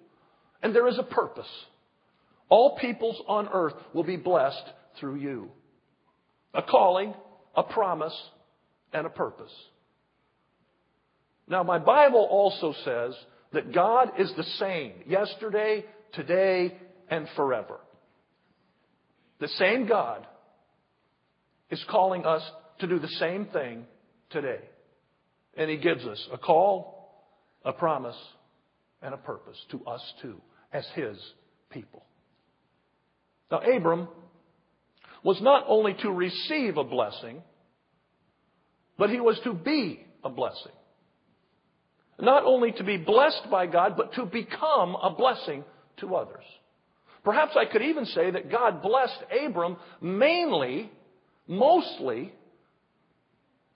And 0.63 0.75
there 0.75 0.89
is 0.89 0.99
a 0.99 1.03
purpose. 1.03 1.49
All 2.51 2.77
peoples 2.77 3.21
on 3.27 3.49
earth 3.53 3.75
will 3.95 4.05
be 4.05 4.17
blessed 4.17 4.65
through 4.99 5.17
you. 5.17 5.51
A 6.53 6.63
calling, 6.63 7.15
a 7.57 7.63
promise, 7.63 8.17
and 8.93 9.07
a 9.07 9.11
purpose. 9.11 9.53
Now, 11.49 11.63
my 11.63 11.79
Bible 11.79 12.27
also 12.31 12.75
says 12.85 13.15
that 13.53 13.73
God 13.73 14.13
is 14.19 14.33
the 14.37 14.45
same 14.59 14.93
yesterday, 15.07 15.85
today, 16.13 16.77
and 17.09 17.27
forever. 17.35 17.81
The 19.41 19.49
same 19.49 19.87
God 19.87 20.27
is 21.71 21.83
calling 21.89 22.25
us 22.27 22.43
to 22.81 22.87
do 22.87 22.99
the 22.99 23.09
same 23.09 23.47
thing 23.47 23.87
today. 24.31 24.61
And 25.61 25.69
He 25.69 25.77
gives 25.77 26.07
us 26.07 26.27
a 26.33 26.39
call, 26.39 27.27
a 27.67 27.73
promise, 27.75 28.17
and 29.03 29.13
a 29.13 29.19
purpose 29.19 29.59
to 29.73 29.85
us 29.85 30.01
too, 30.23 30.41
as 30.73 30.87
His 30.95 31.19
people. 31.69 32.03
Now, 33.51 33.59
Abram 33.59 34.09
was 35.23 35.39
not 35.43 35.65
only 35.69 35.95
to 36.01 36.11
receive 36.11 36.79
a 36.79 36.85
blessing, 36.85 37.43
but 38.97 39.11
he 39.11 39.21
was 39.21 39.39
to 39.45 39.53
be 39.53 40.01
a 40.25 40.31
blessing. 40.31 40.73
Not 42.19 42.45
only 42.45 42.73
to 42.73 42.83
be 42.85 42.97
blessed 42.97 43.51
by 43.51 43.67
God, 43.67 43.99
but 43.99 44.15
to 44.15 44.25
become 44.25 44.97
a 44.97 45.15
blessing 45.15 45.63
to 45.99 46.15
others. 46.15 46.45
Perhaps 47.23 47.53
I 47.55 47.71
could 47.71 47.83
even 47.83 48.07
say 48.07 48.31
that 48.31 48.51
God 48.51 48.81
blessed 48.81 49.25
Abram 49.47 49.77
mainly, 50.01 50.91
mostly, 51.47 52.33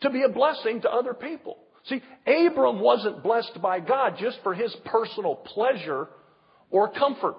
to 0.00 0.09
be 0.09 0.23
a 0.23 0.31
blessing 0.33 0.81
to 0.81 0.91
other 0.91 1.12
people. 1.12 1.59
See, 1.87 2.03
Abram 2.26 2.81
wasn't 2.81 3.23
blessed 3.23 3.61
by 3.61 3.81
God 3.81 4.17
just 4.19 4.38
for 4.43 4.55
his 4.55 4.75
personal 4.87 5.37
pleasure 5.37 6.09
or 6.71 6.91
comfort. 6.91 7.37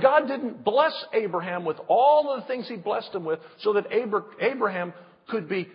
God 0.00 0.26
didn't 0.26 0.64
bless 0.64 0.92
Abraham 1.12 1.64
with 1.64 1.76
all 1.86 2.32
of 2.32 2.42
the 2.42 2.46
things 2.48 2.68
he 2.68 2.76
blessed 2.76 3.14
him 3.14 3.24
with 3.24 3.38
so 3.60 3.74
that 3.74 3.86
Abraham 4.40 4.92
could 5.28 5.48
be 5.48 5.68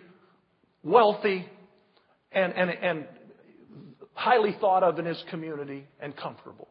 wealthy 0.82 1.46
and, 2.30 2.52
and, 2.52 2.70
and 2.70 3.06
highly 4.12 4.54
thought 4.60 4.82
of 4.82 4.98
in 4.98 5.06
his 5.06 5.22
community 5.30 5.86
and 5.98 6.14
comfortable. 6.14 6.68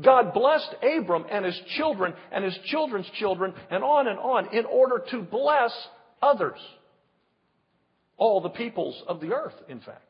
God 0.00 0.32
blessed 0.32 0.74
Abram 0.82 1.26
and 1.30 1.44
his 1.44 1.60
children 1.76 2.14
and 2.32 2.44
his 2.44 2.56
children's 2.66 3.08
children 3.18 3.52
and 3.70 3.82
on 3.82 4.06
and 4.08 4.18
on 4.18 4.54
in 4.54 4.64
order 4.64 5.02
to 5.10 5.20
bless 5.22 5.72
others. 6.22 6.58
All 8.18 8.40
the 8.42 8.50
peoples 8.50 9.02
of 9.06 9.20
the 9.20 9.32
earth, 9.32 9.54
in 9.68 9.80
fact. 9.80 10.02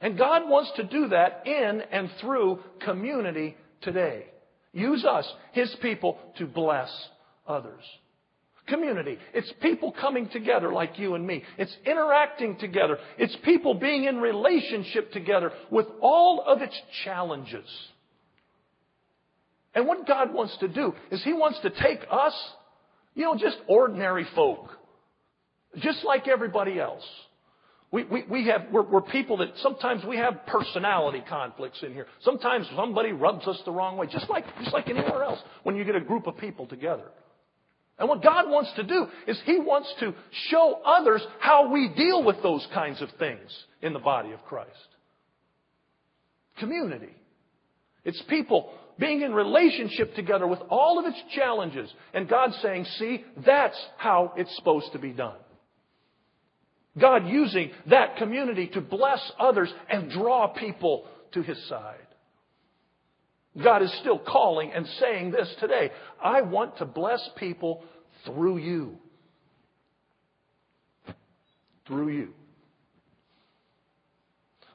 And 0.00 0.16
God 0.16 0.48
wants 0.48 0.72
to 0.76 0.84
do 0.84 1.08
that 1.08 1.42
in 1.46 1.82
and 1.92 2.08
through 2.20 2.60
community 2.84 3.56
today. 3.82 4.26
Use 4.72 5.04
us, 5.04 5.30
His 5.52 5.74
people, 5.82 6.18
to 6.38 6.46
bless 6.46 6.90
others. 7.46 7.82
Community. 8.68 9.18
It's 9.32 9.52
people 9.60 9.92
coming 9.98 10.28
together 10.28 10.72
like 10.72 10.98
you 10.98 11.14
and 11.14 11.26
me. 11.26 11.42
It's 11.56 11.74
interacting 11.86 12.58
together. 12.58 12.98
It's 13.16 13.36
people 13.44 13.74
being 13.74 14.04
in 14.04 14.18
relationship 14.18 15.10
together 15.10 15.52
with 15.70 15.86
all 16.00 16.44
of 16.46 16.60
its 16.60 16.78
challenges. 17.04 17.66
And 19.74 19.86
what 19.86 20.06
God 20.06 20.32
wants 20.32 20.56
to 20.58 20.68
do 20.68 20.94
is 21.10 21.22
He 21.24 21.32
wants 21.32 21.58
to 21.60 21.70
take 21.70 22.00
us, 22.10 22.34
you 23.14 23.24
know, 23.24 23.36
just 23.36 23.56
ordinary 23.66 24.26
folk, 24.34 24.68
just 25.76 26.04
like 26.04 26.28
everybody 26.28 26.80
else. 26.80 27.04
We, 27.90 28.04
we, 28.04 28.24
we 28.28 28.46
have, 28.48 28.66
we're, 28.70 28.82
we're 28.82 29.00
people 29.00 29.38
that 29.38 29.48
sometimes 29.62 30.04
we 30.04 30.16
have 30.18 30.46
personality 30.46 31.22
conflicts 31.26 31.82
in 31.82 31.94
here. 31.94 32.06
Sometimes 32.20 32.66
somebody 32.76 33.12
rubs 33.12 33.46
us 33.46 33.58
the 33.64 33.70
wrong 33.70 33.96
way, 33.96 34.06
just 34.06 34.28
like, 34.28 34.44
just 34.58 34.74
like 34.74 34.88
anywhere 34.88 35.22
else 35.22 35.38
when 35.62 35.74
you 35.74 35.84
get 35.84 35.94
a 35.94 36.00
group 36.00 36.26
of 36.26 36.36
people 36.36 36.66
together. 36.66 37.06
And 37.98 38.08
what 38.08 38.22
God 38.22 38.48
wants 38.48 38.70
to 38.76 38.84
do 38.84 39.06
is 39.26 39.40
He 39.44 39.58
wants 39.58 39.92
to 40.00 40.14
show 40.50 40.80
others 40.84 41.22
how 41.40 41.72
we 41.72 41.88
deal 41.96 42.22
with 42.22 42.42
those 42.42 42.66
kinds 42.74 43.00
of 43.00 43.08
things 43.18 43.50
in 43.80 43.92
the 43.92 43.98
body 43.98 44.32
of 44.32 44.44
Christ. 44.44 44.70
Community. 46.58 47.14
It's 48.04 48.22
people 48.28 48.70
being 48.98 49.22
in 49.22 49.32
relationship 49.32 50.14
together 50.14 50.46
with 50.46 50.60
all 50.68 50.98
of 50.98 51.06
its 51.06 51.20
challenges. 51.34 51.90
And 52.12 52.28
God 52.28 52.52
saying, 52.62 52.84
see, 52.98 53.24
that's 53.44 53.78
how 53.96 54.32
it's 54.36 54.54
supposed 54.56 54.92
to 54.92 54.98
be 54.98 55.12
done. 55.12 55.36
God 57.00 57.26
using 57.26 57.70
that 57.86 58.16
community 58.16 58.68
to 58.68 58.80
bless 58.80 59.20
others 59.38 59.72
and 59.88 60.10
draw 60.10 60.48
people 60.48 61.06
to 61.32 61.42
His 61.42 61.62
side. 61.68 61.96
God 63.62 63.82
is 63.82 63.92
still 64.00 64.18
calling 64.18 64.72
and 64.72 64.86
saying 65.00 65.32
this 65.32 65.52
today. 65.60 65.90
I 66.22 66.42
want 66.42 66.78
to 66.78 66.84
bless 66.84 67.26
people 67.36 67.82
through 68.24 68.58
you. 68.58 68.98
Through 71.86 72.10
you. 72.10 72.28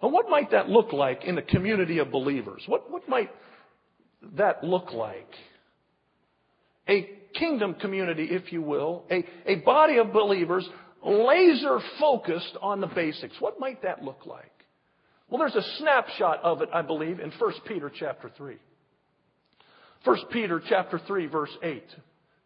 And 0.02 0.12
what 0.12 0.30
might 0.30 0.52
that 0.52 0.68
look 0.68 0.92
like 0.92 1.24
in 1.24 1.38
a 1.38 1.42
community 1.42 2.00
of 2.00 2.12
believers? 2.12 2.62
What, 2.68 2.92
what 2.92 3.08
might 3.08 3.32
that 4.36 4.64
look 4.64 4.92
like? 4.92 5.30
A 6.90 7.10
kingdom 7.34 7.76
community, 7.76 8.28
if 8.30 8.52
you 8.52 8.62
will, 8.62 9.06
a, 9.10 9.26
a 9.46 9.56
body 9.56 9.98
of 9.98 10.12
believers 10.12 10.68
laser 11.04 11.80
focused 12.00 12.58
on 12.62 12.82
the 12.82 12.88
basics. 12.88 13.36
What 13.40 13.60
might 13.60 13.82
that 13.84 14.04
look 14.04 14.26
like? 14.26 14.52
Well, 15.30 15.40
there's 15.40 15.56
a 15.56 15.78
snapshot 15.80 16.42
of 16.44 16.62
it, 16.62 16.70
I 16.74 16.82
believe, 16.82 17.20
in 17.20 17.32
1 17.32 17.54
Peter 17.68 17.92
chapter 17.94 18.30
3. 18.38 18.58
1 20.04 20.18
Peter 20.32 20.62
chapter 20.68 21.00
3 21.00 21.28
verse 21.28 21.56
8. 21.62 21.84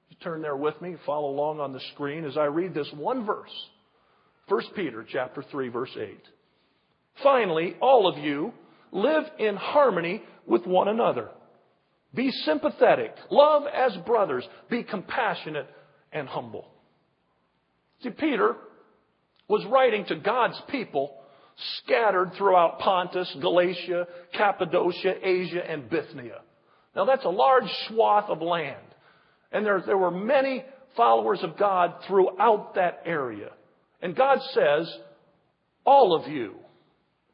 You 0.09 0.17
turn 0.21 0.41
there 0.41 0.55
with 0.55 0.79
me, 0.81 0.95
follow 1.05 1.29
along 1.29 1.59
on 1.59 1.73
the 1.73 1.81
screen 1.93 2.23
as 2.23 2.37
I 2.37 2.45
read 2.45 2.73
this 2.73 2.89
one 2.95 3.25
verse. 3.25 3.51
1 4.47 4.61
Peter 4.75 5.05
chapter 5.11 5.43
3 5.51 5.69
verse 5.69 5.95
8. 5.99 6.19
Finally, 7.23 7.75
all 7.81 8.07
of 8.07 8.17
you 8.23 8.53
live 8.91 9.23
in 9.39 9.55
harmony 9.55 10.21
with 10.45 10.65
one 10.65 10.87
another. 10.87 11.29
Be 12.13 12.31
sympathetic, 12.31 13.13
love 13.29 13.63
as 13.67 13.95
brothers, 14.05 14.47
be 14.69 14.83
compassionate 14.83 15.67
and 16.11 16.27
humble. 16.27 16.69
See, 18.03 18.09
Peter 18.09 18.55
was 19.47 19.65
writing 19.65 20.05
to 20.05 20.15
God's 20.15 20.59
people 20.69 21.15
scattered 21.83 22.31
throughout 22.37 22.79
Pontus, 22.79 23.35
Galatia, 23.41 24.07
Cappadocia, 24.33 25.15
Asia, 25.27 25.61
and 25.67 25.89
Bithynia. 25.89 26.41
Now 26.95 27.05
that's 27.05 27.25
a 27.25 27.29
large 27.29 27.69
swath 27.87 28.29
of 28.29 28.41
land. 28.41 28.77
And 29.51 29.65
there, 29.65 29.81
there 29.85 29.97
were 29.97 30.11
many 30.11 30.63
followers 30.95 31.39
of 31.41 31.57
God 31.57 31.93
throughout 32.07 32.75
that 32.75 33.01
area. 33.05 33.49
And 34.01 34.15
God 34.15 34.39
says, 34.51 34.91
all 35.85 36.13
of 36.13 36.29
you 36.29 36.55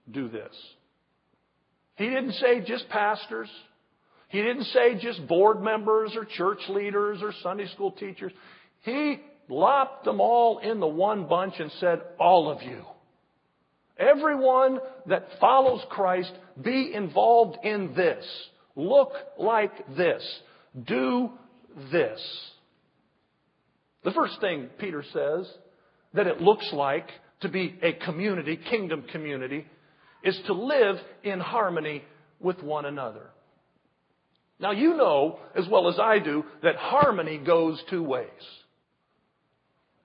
do 0.10 0.30
this. 0.30 0.54
He 1.96 2.06
didn't 2.06 2.34
say 2.34 2.62
just 2.66 2.88
pastors. 2.90 3.50
He 4.30 4.42
didn't 4.42 4.66
say 4.66 5.00
just 5.00 5.28
board 5.28 5.62
members 5.62 6.16
or 6.16 6.26
church 6.26 6.60
leaders 6.70 7.20
or 7.22 7.34
Sunday 7.42 7.68
school 7.68 7.92
teachers. 7.92 8.32
He 8.82 9.20
lopped 9.50 10.06
them 10.06 10.22
all 10.22 10.60
in 10.60 10.80
the 10.80 10.88
one 10.88 11.28
bunch 11.28 11.56
and 11.60 11.72
said, 11.80 12.02
all 12.20 12.50
of 12.50 12.62
you. 12.64 12.84
Everyone 13.98 14.80
that 15.08 15.28
follows 15.40 15.82
Christ, 15.90 16.32
be 16.62 16.92
involved 16.94 17.58
in 17.64 17.94
this. 17.96 18.26
Look 18.76 19.12
like 19.38 19.96
this. 19.96 20.24
Do 20.86 21.32
this. 21.92 22.20
The 24.04 24.12
first 24.12 24.42
thing 24.42 24.70
Peter 24.80 25.04
says 25.14 25.48
that 26.14 26.28
it 26.28 26.42
looks 26.42 26.68
like 26.74 27.08
to 27.42 27.50
be 27.50 27.78
a 27.82 27.94
community, 27.94 28.58
kingdom 28.70 29.04
community, 29.12 29.66
is 30.24 30.40
to 30.48 30.54
live 30.54 30.98
in 31.24 31.40
harmony 31.40 32.04
with 32.40 32.62
one 32.64 32.86
another. 32.86 33.30
Now 34.60 34.72
you 34.72 34.96
know 34.96 35.40
as 35.56 35.68
well 35.70 35.90
as 35.90 36.00
I 36.00 36.20
do 36.20 36.46
that 36.64 36.76
harmony 36.76 37.38
goes 37.38 37.82
two 37.90 38.04
ways. 38.04 38.28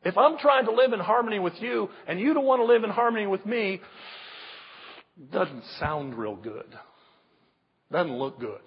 If 0.08 0.16
I'm 0.16 0.38
trying 0.38 0.64
to 0.64 0.72
live 0.72 0.94
in 0.94 1.00
harmony 1.00 1.38
with 1.38 1.52
you 1.60 1.90
and 2.06 2.18
you 2.18 2.32
don't 2.32 2.46
want 2.46 2.60
to 2.60 2.64
live 2.64 2.82
in 2.82 2.88
harmony 2.88 3.26
with 3.26 3.44
me, 3.44 3.82
doesn't 5.30 5.64
sound 5.78 6.14
real 6.14 6.34
good. 6.34 6.64
Doesn't 7.92 8.16
look 8.16 8.40
good. 8.40 8.62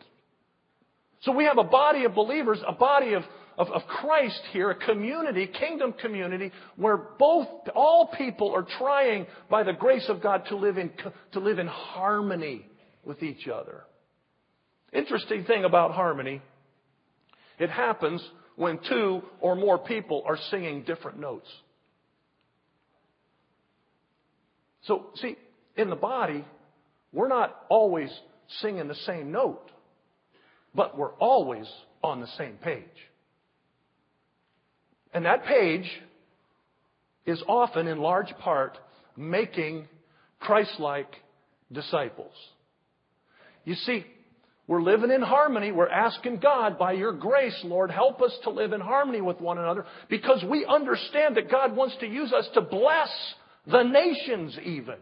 So 1.21 1.31
we 1.31 1.45
have 1.45 1.57
a 1.57 1.63
body 1.63 2.05
of 2.05 2.13
believers, 2.13 2.59
a 2.67 2.73
body 2.73 3.13
of, 3.13 3.23
of, 3.57 3.69
of, 3.69 3.81
Christ 3.87 4.39
here, 4.53 4.69
a 4.69 4.75
community, 4.75 5.47
kingdom 5.47 5.93
community, 5.93 6.51
where 6.75 6.97
both, 6.97 7.47
all 7.73 8.11
people 8.15 8.53
are 8.53 8.65
trying 8.77 9.25
by 9.49 9.63
the 9.63 9.73
grace 9.73 10.05
of 10.09 10.21
God 10.21 10.43
to 10.49 10.55
live 10.55 10.77
in, 10.77 10.91
to 11.31 11.39
live 11.39 11.57
in 11.57 11.67
harmony 11.67 12.67
with 13.03 13.23
each 13.23 13.47
other. 13.47 13.81
Interesting 14.93 15.45
thing 15.45 15.63
about 15.63 15.93
harmony, 15.93 16.39
it 17.57 17.71
happens 17.71 18.21
when 18.61 18.77
two 18.87 19.23
or 19.39 19.55
more 19.55 19.79
people 19.79 20.21
are 20.23 20.37
singing 20.51 20.83
different 20.83 21.19
notes. 21.19 21.49
So, 24.83 25.07
see, 25.15 25.35
in 25.75 25.89
the 25.89 25.95
body, 25.95 26.45
we're 27.11 27.27
not 27.27 27.55
always 27.69 28.11
singing 28.59 28.87
the 28.87 28.93
same 28.93 29.31
note, 29.31 29.71
but 30.75 30.95
we're 30.95 31.13
always 31.13 31.67
on 32.03 32.21
the 32.21 32.27
same 32.37 32.57
page. 32.63 32.85
And 35.11 35.25
that 35.25 35.43
page 35.45 35.89
is 37.25 37.41
often, 37.47 37.87
in 37.87 37.97
large 37.97 38.31
part, 38.41 38.77
making 39.17 39.87
Christ 40.39 40.75
like 40.77 41.15
disciples. 41.71 42.35
You 43.65 43.73
see, 43.73 44.05
we're 44.71 44.81
living 44.81 45.11
in 45.11 45.21
harmony. 45.21 45.73
We're 45.73 45.89
asking 45.89 46.37
God, 46.37 46.79
by 46.79 46.93
your 46.93 47.11
grace, 47.11 47.59
Lord, 47.65 47.91
help 47.91 48.21
us 48.21 48.33
to 48.43 48.51
live 48.51 48.71
in 48.71 48.79
harmony 48.79 49.19
with 49.19 49.41
one 49.41 49.57
another 49.57 49.85
because 50.09 50.45
we 50.49 50.65
understand 50.65 51.35
that 51.35 51.51
God 51.51 51.75
wants 51.75 51.97
to 51.99 52.07
use 52.07 52.31
us 52.31 52.47
to 52.53 52.61
bless 52.61 53.09
the 53.67 53.83
nations 53.83 54.57
even. 54.63 54.95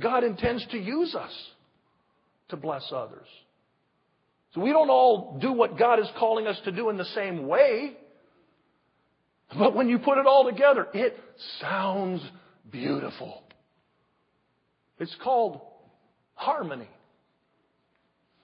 God 0.00 0.22
intends 0.22 0.64
to 0.70 0.78
use 0.78 1.16
us 1.16 1.32
to 2.50 2.56
bless 2.56 2.88
others. 2.94 3.26
So 4.54 4.60
we 4.60 4.70
don't 4.70 4.88
all 4.88 5.36
do 5.40 5.50
what 5.50 5.76
God 5.76 5.98
is 5.98 6.06
calling 6.16 6.46
us 6.46 6.60
to 6.64 6.70
do 6.70 6.90
in 6.90 6.96
the 6.96 7.04
same 7.06 7.48
way. 7.48 7.96
But 9.58 9.74
when 9.74 9.88
you 9.88 9.98
put 9.98 10.18
it 10.18 10.26
all 10.26 10.48
together, 10.48 10.86
it 10.94 11.18
sounds 11.60 12.22
beautiful. 12.70 13.42
It's 14.98 15.14
called 15.22 15.60
harmony. 16.34 16.88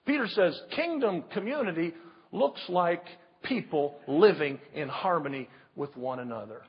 Peter 0.07 0.27
says 0.27 0.61
kingdom 0.75 1.25
community 1.33 1.95
looks 2.33 2.61
like 2.69 3.05
people 3.43 3.97
living 4.07 4.59
in 4.75 4.89
harmony 4.89 5.49
with 5.77 5.97
one 5.97 6.19
another. 6.19 6.63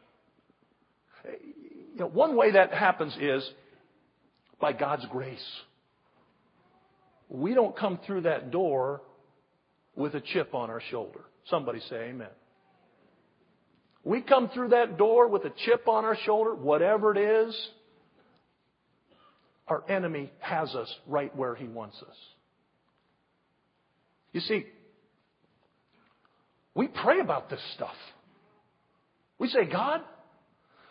You 1.25 1.99
know, 1.99 2.07
one 2.07 2.35
way 2.35 2.51
that 2.51 2.73
happens 2.73 3.15
is 3.19 3.47
by 4.59 4.73
God's 4.73 5.05
grace. 5.11 5.45
We 7.29 7.53
don't 7.53 7.75
come 7.75 7.99
through 8.05 8.21
that 8.21 8.51
door 8.51 9.01
with 9.95 10.13
a 10.13 10.21
chip 10.21 10.53
on 10.53 10.69
our 10.69 10.81
shoulder. 10.91 11.21
Somebody 11.49 11.79
say 11.89 12.09
amen. 12.09 12.29
We 14.03 14.21
come 14.21 14.49
through 14.49 14.69
that 14.69 14.97
door 14.97 15.27
with 15.29 15.45
a 15.45 15.51
chip 15.65 15.87
on 15.87 16.03
our 16.03 16.17
shoulder, 16.25 16.53
whatever 16.53 17.15
it 17.15 17.47
is, 17.47 17.69
our 19.67 19.83
enemy 19.89 20.31
has 20.39 20.73
us 20.75 20.93
right 21.07 21.35
where 21.35 21.55
he 21.55 21.67
wants 21.67 21.97
us. 22.01 22.15
You 24.33 24.41
see, 24.41 24.65
we 26.75 26.87
pray 26.87 27.19
about 27.19 27.49
this 27.49 27.61
stuff. 27.75 27.95
We 29.37 29.47
say, 29.47 29.65
God, 29.71 30.01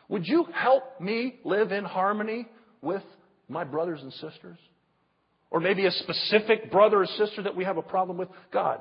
would 0.08 0.26
you 0.26 0.46
help 0.52 1.00
me 1.00 1.36
live 1.44 1.72
in 1.72 1.84
harmony 1.84 2.46
with 2.80 3.02
my 3.48 3.64
brothers 3.64 4.00
and 4.02 4.12
sisters? 4.12 4.58
Or 5.50 5.60
maybe 5.60 5.86
a 5.86 5.90
specific 5.90 6.70
brother 6.70 7.02
or 7.02 7.06
sister 7.06 7.42
that 7.42 7.56
we 7.56 7.64
have 7.64 7.76
a 7.76 7.82
problem 7.82 8.16
with? 8.16 8.28
God, 8.52 8.80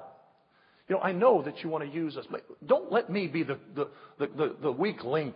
you 0.87 0.95
know, 0.95 1.01
I 1.01 1.11
know 1.11 1.41
that 1.41 1.63
you 1.63 1.69
want 1.69 1.83
to 1.83 1.89
use 1.89 2.17
us. 2.17 2.25
But 2.29 2.45
don't 2.65 2.91
let 2.91 3.09
me 3.09 3.27
be 3.27 3.43
the, 3.43 3.57
the, 3.75 3.87
the, 4.19 4.55
the 4.61 4.71
weak 4.71 5.03
link 5.03 5.35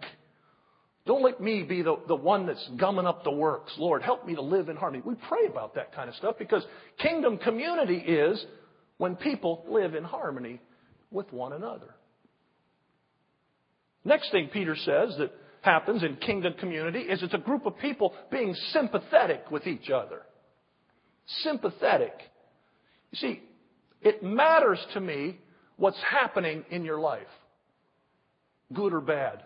don't 1.06 1.24
let 1.24 1.40
me 1.40 1.62
be 1.62 1.84
the, 1.84 1.98
the 2.08 2.16
one 2.16 2.48
that's 2.48 2.68
gumming 2.78 3.06
up 3.06 3.24
the 3.24 3.32
works. 3.32 3.72
Lord, 3.78 4.02
help 4.02 4.26
me 4.26 4.36
to 4.36 4.42
live 4.42 4.70
in 4.70 4.76
harmony. 4.76 5.04
We 5.06 5.16
pray 5.28 5.46
about 5.48 5.76
that 5.76 5.94
kind 5.94 6.10
of 6.10 6.16
stuff 6.16 6.36
because 6.40 6.66
kingdom 6.98 7.38
community 7.38 7.98
is 7.98 8.44
when 8.98 9.16
people 9.16 9.64
live 9.70 9.94
in 9.94 10.04
harmony 10.04 10.60
with 11.12 11.32
one 11.32 11.54
another. 11.54 11.94
Next 14.04 14.32
thing 14.32 14.50
Peter 14.52 14.76
says 14.76 15.16
that 15.20 15.32
happens 15.62 16.04
in 16.04 16.16
kingdom 16.18 16.54
community 16.60 17.00
is 17.00 17.22
it's 17.22 17.34
a 17.34 17.40
group 17.40 17.66
of 17.66 17.78
people 17.80 18.14
being 18.32 18.56
sympathetic 18.72 19.52
with 19.52 19.68
each 19.68 19.90
other. 19.90 20.22
Sympathetic. 21.44 22.14
You 23.12 23.18
see, 23.18 23.42
it 24.02 24.24
matters 24.24 24.80
to 24.94 25.02
me 25.02 25.40
what's 25.78 26.00
happening 26.10 26.64
in 26.70 26.84
your 26.84 27.00
life, 27.00 27.28
good 28.74 28.94
or 28.94 29.02
bad. 29.02 29.44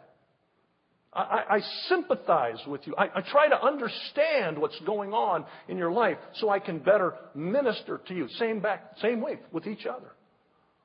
I, 1.11 1.43
I, 1.49 1.59
sympathize 1.87 2.59
with 2.67 2.85
you. 2.85 2.95
I, 2.95 3.05
I 3.15 3.21
try 3.21 3.49
to 3.49 3.59
understand 3.59 4.59
what's 4.59 4.79
going 4.81 5.11
on 5.11 5.43
in 5.67 5.77
your 5.77 5.91
life 5.91 6.17
so 6.35 6.49
I 6.49 6.59
can 6.59 6.79
better 6.79 7.15
minister 7.33 7.99
to 8.07 8.13
you. 8.13 8.27
Same 8.37 8.59
back, 8.59 8.91
same 9.01 9.19
way 9.19 9.39
with 9.51 9.65
each 9.65 9.87
other. 9.87 10.11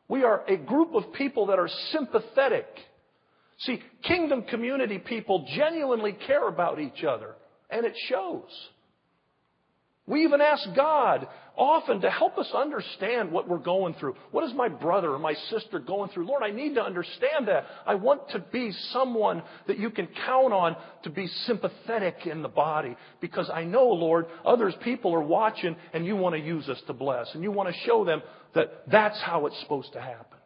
We 0.08 0.24
are 0.24 0.42
a 0.48 0.56
group 0.56 0.94
of 0.94 1.12
people 1.12 1.46
that 1.46 1.58
are 1.58 1.68
sympathetic. 1.92 2.66
See, 3.58 3.82
kingdom 4.02 4.42
community 4.42 4.98
people 4.98 5.46
genuinely 5.54 6.16
care 6.26 6.48
about 6.48 6.80
each 6.80 7.04
other, 7.04 7.34
and 7.68 7.84
it 7.84 7.94
shows. 8.08 8.48
We 10.06 10.24
even 10.24 10.40
ask 10.40 10.62
God 10.74 11.28
often 11.56 12.00
to 12.00 12.10
help 12.10 12.36
us 12.38 12.50
understand 12.54 13.30
what 13.30 13.48
we're 13.48 13.58
going 13.58 13.94
through. 13.94 14.16
What 14.32 14.44
is 14.44 14.54
my 14.54 14.68
brother 14.68 15.12
or 15.12 15.18
my 15.18 15.34
sister 15.50 15.78
going 15.78 16.10
through? 16.10 16.26
Lord, 16.26 16.42
I 16.42 16.50
need 16.50 16.74
to 16.74 16.82
understand 16.82 17.48
that. 17.48 17.64
I 17.86 17.94
want 17.94 18.28
to 18.30 18.40
be 18.40 18.72
someone 18.92 19.42
that 19.66 19.78
you 19.78 19.90
can 19.90 20.08
count 20.26 20.52
on 20.52 20.76
to 21.04 21.10
be 21.10 21.26
sympathetic 21.46 22.26
in 22.26 22.42
the 22.42 22.48
body 22.48 22.96
because 23.20 23.50
I 23.52 23.64
know, 23.64 23.86
Lord, 23.86 24.26
others 24.44 24.74
people 24.82 25.14
are 25.14 25.22
watching 25.22 25.76
and 25.92 26.04
you 26.04 26.16
want 26.16 26.34
to 26.34 26.40
use 26.40 26.68
us 26.68 26.80
to 26.86 26.92
bless 26.92 27.32
and 27.34 27.42
you 27.42 27.52
want 27.52 27.68
to 27.68 27.80
show 27.86 28.04
them 28.04 28.22
that 28.54 28.84
that's 28.90 29.20
how 29.20 29.46
it's 29.46 29.58
supposed 29.60 29.92
to 29.92 30.00
happen. 30.00 30.38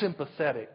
Sympathetic. 0.00 0.70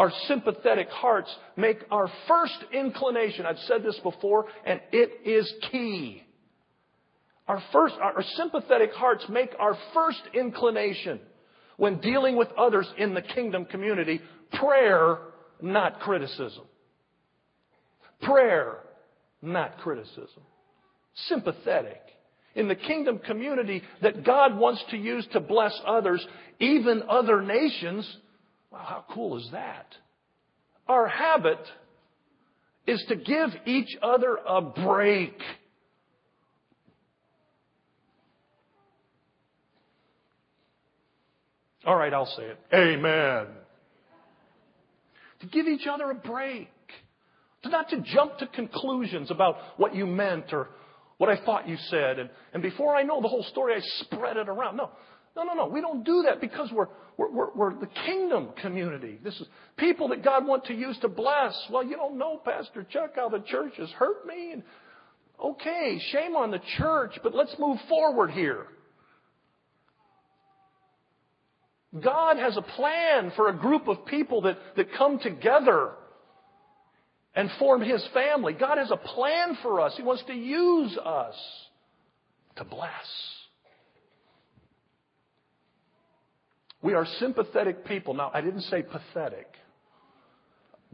Our 0.00 0.10
sympathetic 0.28 0.88
hearts 0.88 1.28
make 1.58 1.76
our 1.90 2.10
first 2.26 2.56
inclination. 2.72 3.44
I've 3.44 3.58
said 3.66 3.82
this 3.82 4.00
before, 4.02 4.46
and 4.64 4.80
it 4.92 5.28
is 5.28 5.52
key. 5.70 6.22
Our 7.46 7.62
first, 7.70 7.96
our 8.00 8.22
sympathetic 8.36 8.94
hearts 8.94 9.26
make 9.28 9.50
our 9.58 9.76
first 9.92 10.22
inclination 10.32 11.20
when 11.76 12.00
dealing 12.00 12.36
with 12.36 12.48
others 12.56 12.90
in 12.96 13.12
the 13.12 13.20
kingdom 13.20 13.66
community 13.66 14.22
prayer, 14.54 15.18
not 15.60 16.00
criticism. 16.00 16.64
Prayer, 18.22 18.78
not 19.42 19.80
criticism. 19.80 20.42
Sympathetic. 21.26 22.00
In 22.54 22.68
the 22.68 22.74
kingdom 22.74 23.18
community 23.18 23.82
that 24.00 24.24
God 24.24 24.56
wants 24.56 24.82
to 24.92 24.96
use 24.96 25.26
to 25.34 25.40
bless 25.40 25.78
others, 25.86 26.26
even 26.58 27.02
other 27.06 27.42
nations, 27.42 28.10
Wow, 28.70 28.84
how 28.86 29.04
cool 29.12 29.36
is 29.38 29.48
that? 29.52 29.86
Our 30.88 31.08
habit 31.08 31.58
is 32.86 33.04
to 33.08 33.16
give 33.16 33.50
each 33.66 33.96
other 34.02 34.38
a 34.46 34.60
break. 34.60 35.34
All 41.84 41.96
right, 41.96 42.12
I'll 42.12 42.26
say 42.26 42.42
it. 42.42 42.58
Amen. 42.72 43.46
To 45.40 45.46
give 45.46 45.66
each 45.66 45.86
other 45.86 46.10
a 46.10 46.14
break. 46.14 46.68
To 47.62 47.68
not 47.68 47.88
to 47.90 48.00
jump 48.00 48.38
to 48.38 48.46
conclusions 48.46 49.30
about 49.30 49.56
what 49.76 49.94
you 49.94 50.06
meant 50.06 50.52
or 50.52 50.68
what 51.18 51.28
I 51.28 51.44
thought 51.44 51.68
you 51.68 51.76
said. 51.88 52.18
And, 52.18 52.30
and 52.54 52.62
before 52.62 52.94
I 52.94 53.02
know 53.02 53.20
the 53.20 53.28
whole 53.28 53.44
story, 53.44 53.74
I 53.74 53.80
spread 54.04 54.36
it 54.36 54.48
around. 54.48 54.76
No, 54.76 54.90
no, 55.36 55.44
no, 55.44 55.54
no. 55.54 55.66
We 55.66 55.80
don't 55.80 56.04
do 56.04 56.24
that 56.26 56.40
because 56.40 56.70
we're, 56.72 56.88
we're, 57.16 57.30
we're, 57.30 57.50
we're 57.54 57.74
the 57.78 57.88
kingdom 58.06 58.50
community. 58.60 59.18
This 59.22 59.34
is 59.40 59.46
people 59.76 60.08
that 60.08 60.24
God 60.24 60.46
wants 60.46 60.68
to 60.68 60.74
use 60.74 60.98
to 61.02 61.08
bless. 61.08 61.54
Well, 61.70 61.84
you 61.84 61.96
don't 61.96 62.18
know, 62.18 62.40
Pastor 62.44 62.86
Chuck, 62.90 63.12
how 63.14 63.28
the 63.28 63.40
church 63.40 63.74
has 63.78 63.90
hurt 63.90 64.26
me. 64.26 64.52
And, 64.52 64.62
okay, 65.42 66.00
shame 66.10 66.34
on 66.34 66.50
the 66.50 66.60
church, 66.78 67.12
but 67.22 67.34
let's 67.34 67.54
move 67.58 67.78
forward 67.88 68.30
here. 68.30 68.66
God 71.98 72.36
has 72.36 72.56
a 72.56 72.62
plan 72.62 73.32
for 73.34 73.48
a 73.48 73.56
group 73.56 73.88
of 73.88 74.06
people 74.06 74.42
that, 74.42 74.58
that 74.76 74.92
come 74.96 75.18
together 75.18 75.90
and 77.34 77.50
form 77.58 77.82
His 77.82 78.04
family. 78.12 78.52
God 78.52 78.78
has 78.78 78.90
a 78.90 78.96
plan 78.96 79.58
for 79.62 79.80
us. 79.80 79.94
He 79.96 80.02
wants 80.02 80.24
to 80.26 80.34
use 80.34 80.96
us 81.04 81.34
to 82.56 82.64
bless. 82.64 82.90
We 86.82 86.94
are 86.94 87.06
sympathetic 87.18 87.84
people. 87.84 88.14
Now, 88.14 88.30
I 88.32 88.40
didn't 88.40 88.62
say 88.62 88.82
pathetic. 88.82 89.46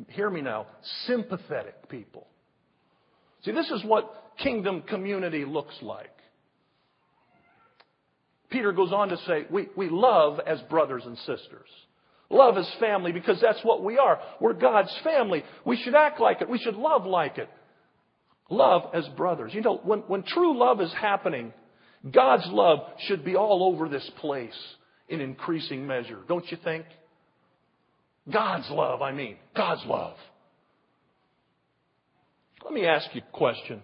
Hear 0.08 0.28
me 0.28 0.40
now. 0.40 0.66
Sympathetic 1.06 1.88
people. 1.88 2.26
See, 3.44 3.52
this 3.52 3.70
is 3.70 3.84
what 3.84 4.12
kingdom 4.38 4.82
community 4.82 5.44
looks 5.44 5.74
like. 5.80 6.10
Peter 8.50 8.72
goes 8.72 8.92
on 8.92 9.08
to 9.08 9.16
say, 9.18 9.46
we, 9.50 9.68
we 9.76 9.88
love 9.88 10.40
as 10.46 10.60
brothers 10.62 11.02
and 11.04 11.16
sisters. 11.18 11.68
Love 12.28 12.56
as 12.56 12.68
family 12.80 13.12
because 13.12 13.40
that's 13.40 13.60
what 13.62 13.84
we 13.84 13.98
are. 13.98 14.18
We're 14.40 14.54
God's 14.54 14.94
family. 15.04 15.44
We 15.64 15.76
should 15.76 15.94
act 15.94 16.20
like 16.20 16.40
it. 16.40 16.48
We 16.48 16.58
should 16.58 16.74
love 16.74 17.06
like 17.06 17.38
it. 17.38 17.48
Love 18.50 18.90
as 18.94 19.06
brothers. 19.16 19.52
You 19.54 19.62
know, 19.62 19.80
when, 19.82 20.00
when 20.00 20.22
true 20.22 20.58
love 20.58 20.80
is 20.80 20.92
happening, 21.00 21.52
God's 22.08 22.46
love 22.48 22.80
should 23.06 23.24
be 23.24 23.36
all 23.36 23.72
over 23.72 23.88
this 23.88 24.08
place 24.18 24.56
in 25.08 25.20
increasing 25.20 25.86
measure, 25.86 26.18
don't 26.28 26.50
you 26.50 26.58
think? 26.62 26.86
God's 28.30 28.68
love, 28.70 29.02
I 29.02 29.12
mean. 29.12 29.36
God's 29.54 29.84
love. 29.86 30.16
Let 32.64 32.72
me 32.72 32.86
ask 32.86 33.06
you 33.14 33.22
a 33.26 33.36
question. 33.36 33.82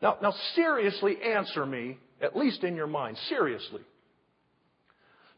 Now, 0.00 0.16
now 0.22 0.32
seriously 0.54 1.16
answer 1.22 1.66
me, 1.66 1.98
at 2.22 2.36
least 2.36 2.64
in 2.64 2.74
your 2.74 2.86
mind. 2.86 3.18
Seriously. 3.28 3.82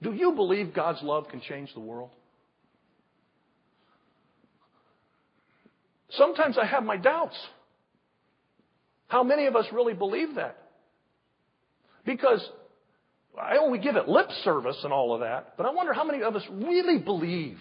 Do 0.01 0.13
you 0.13 0.33
believe 0.33 0.73
God's 0.75 1.03
love 1.03 1.29
can 1.29 1.41
change 1.41 1.75
the 1.75 1.81
world? 1.81 2.11
Sometimes 6.11 6.57
I 6.57 6.65
have 6.65 6.85
my 6.85 6.97
doubts. 6.97 7.37
How 9.09 9.25
many 9.25 9.47
of 9.47 9.57
us 9.57 9.67
really 9.73 9.95
believe 9.95 10.37
that? 10.37 10.57
Because 12.05 12.47
I 13.41 13.69
we 13.69 13.79
give 13.79 13.97
it 13.97 14.09
lip 14.09 14.31
service 14.45 14.79
and 14.85 14.93
all 14.93 15.15
of 15.15 15.21
that, 15.21 15.55
but 15.57 15.67
I 15.67 15.71
wonder 15.71 15.93
how 15.93 16.05
many 16.05 16.23
of 16.23 16.37
us 16.37 16.43
really 16.51 16.99
believe 16.99 17.59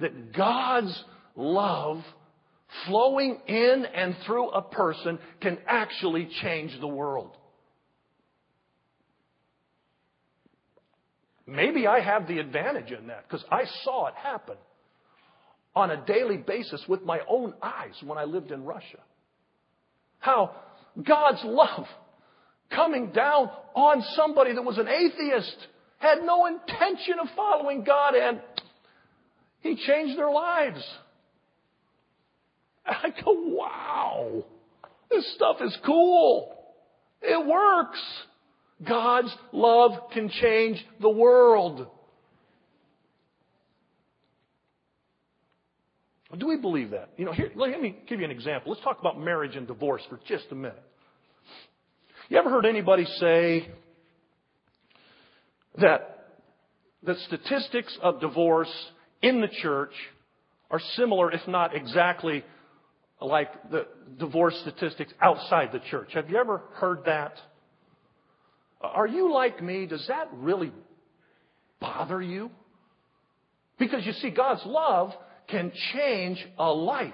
that 0.00 0.32
God's 0.32 1.04
love 1.36 2.02
flowing 2.86 3.38
in 3.46 3.86
and 3.94 4.16
through 4.26 4.50
a 4.50 4.62
person 4.62 5.18
can 5.40 5.58
actually 5.66 6.28
change 6.40 6.78
the 6.80 6.88
world. 6.88 7.36
Maybe 11.46 11.86
I 11.86 12.00
have 12.00 12.28
the 12.28 12.38
advantage 12.38 12.92
in 12.92 13.08
that 13.08 13.28
because 13.28 13.44
I 13.50 13.64
saw 13.84 14.06
it 14.06 14.14
happen 14.14 14.56
on 15.74 15.90
a 15.90 16.04
daily 16.06 16.36
basis 16.36 16.82
with 16.88 17.02
my 17.02 17.20
own 17.28 17.54
eyes 17.62 17.94
when 18.04 18.18
I 18.18 18.24
lived 18.24 18.52
in 18.52 18.64
Russia. 18.64 18.98
How 20.18 20.54
God's 21.02 21.42
love 21.44 21.86
coming 22.74 23.10
down 23.10 23.50
on 23.74 24.02
somebody 24.16 24.54
that 24.54 24.62
was 24.62 24.78
an 24.78 24.88
atheist, 24.88 25.56
had 25.98 26.22
no 26.24 26.46
intention 26.46 27.14
of 27.20 27.28
following 27.36 27.84
God, 27.84 28.14
and 28.14 28.40
He 29.60 29.76
changed 29.76 30.18
their 30.18 30.30
lives. 30.30 30.82
I 32.84 33.10
go, 33.24 33.32
wow, 33.32 34.44
this 35.10 35.34
stuff 35.34 35.56
is 35.60 35.76
cool. 35.86 36.56
It 37.20 37.46
works. 37.46 38.00
God's 38.86 39.32
love 39.52 39.92
can 40.12 40.28
change 40.28 40.84
the 41.00 41.08
world. 41.08 41.86
Do 46.36 46.46
we 46.48 46.56
believe 46.56 46.90
that? 46.90 47.10
You 47.16 47.26
know, 47.26 47.32
here, 47.32 47.52
let 47.54 47.80
me 47.80 47.96
give 48.08 48.18
you 48.18 48.24
an 48.24 48.30
example. 48.30 48.72
Let's 48.72 48.82
talk 48.82 48.98
about 48.98 49.20
marriage 49.20 49.54
and 49.54 49.66
divorce 49.66 50.02
for 50.08 50.18
just 50.26 50.46
a 50.50 50.54
minute. 50.54 50.82
You 52.32 52.38
ever 52.38 52.48
heard 52.48 52.64
anybody 52.64 53.04
say 53.20 53.68
that 55.78 56.28
the 57.02 57.14
statistics 57.26 57.94
of 58.00 58.22
divorce 58.22 58.72
in 59.20 59.42
the 59.42 59.48
church 59.48 59.92
are 60.70 60.80
similar, 60.96 61.30
if 61.30 61.46
not 61.46 61.76
exactly 61.76 62.42
like 63.20 63.70
the 63.70 63.86
divorce 64.18 64.58
statistics 64.62 65.12
outside 65.20 65.72
the 65.72 65.80
church? 65.90 66.14
Have 66.14 66.30
you 66.30 66.38
ever 66.38 66.62
heard 66.76 67.00
that? 67.04 67.34
Are 68.80 69.06
you 69.06 69.30
like 69.30 69.62
me? 69.62 69.84
Does 69.84 70.06
that 70.08 70.30
really 70.32 70.72
bother 71.82 72.22
you? 72.22 72.50
Because 73.78 74.06
you 74.06 74.12
see, 74.14 74.30
God's 74.30 74.62
love 74.64 75.12
can 75.48 75.70
change 75.92 76.42
a 76.58 76.72
life. 76.72 77.12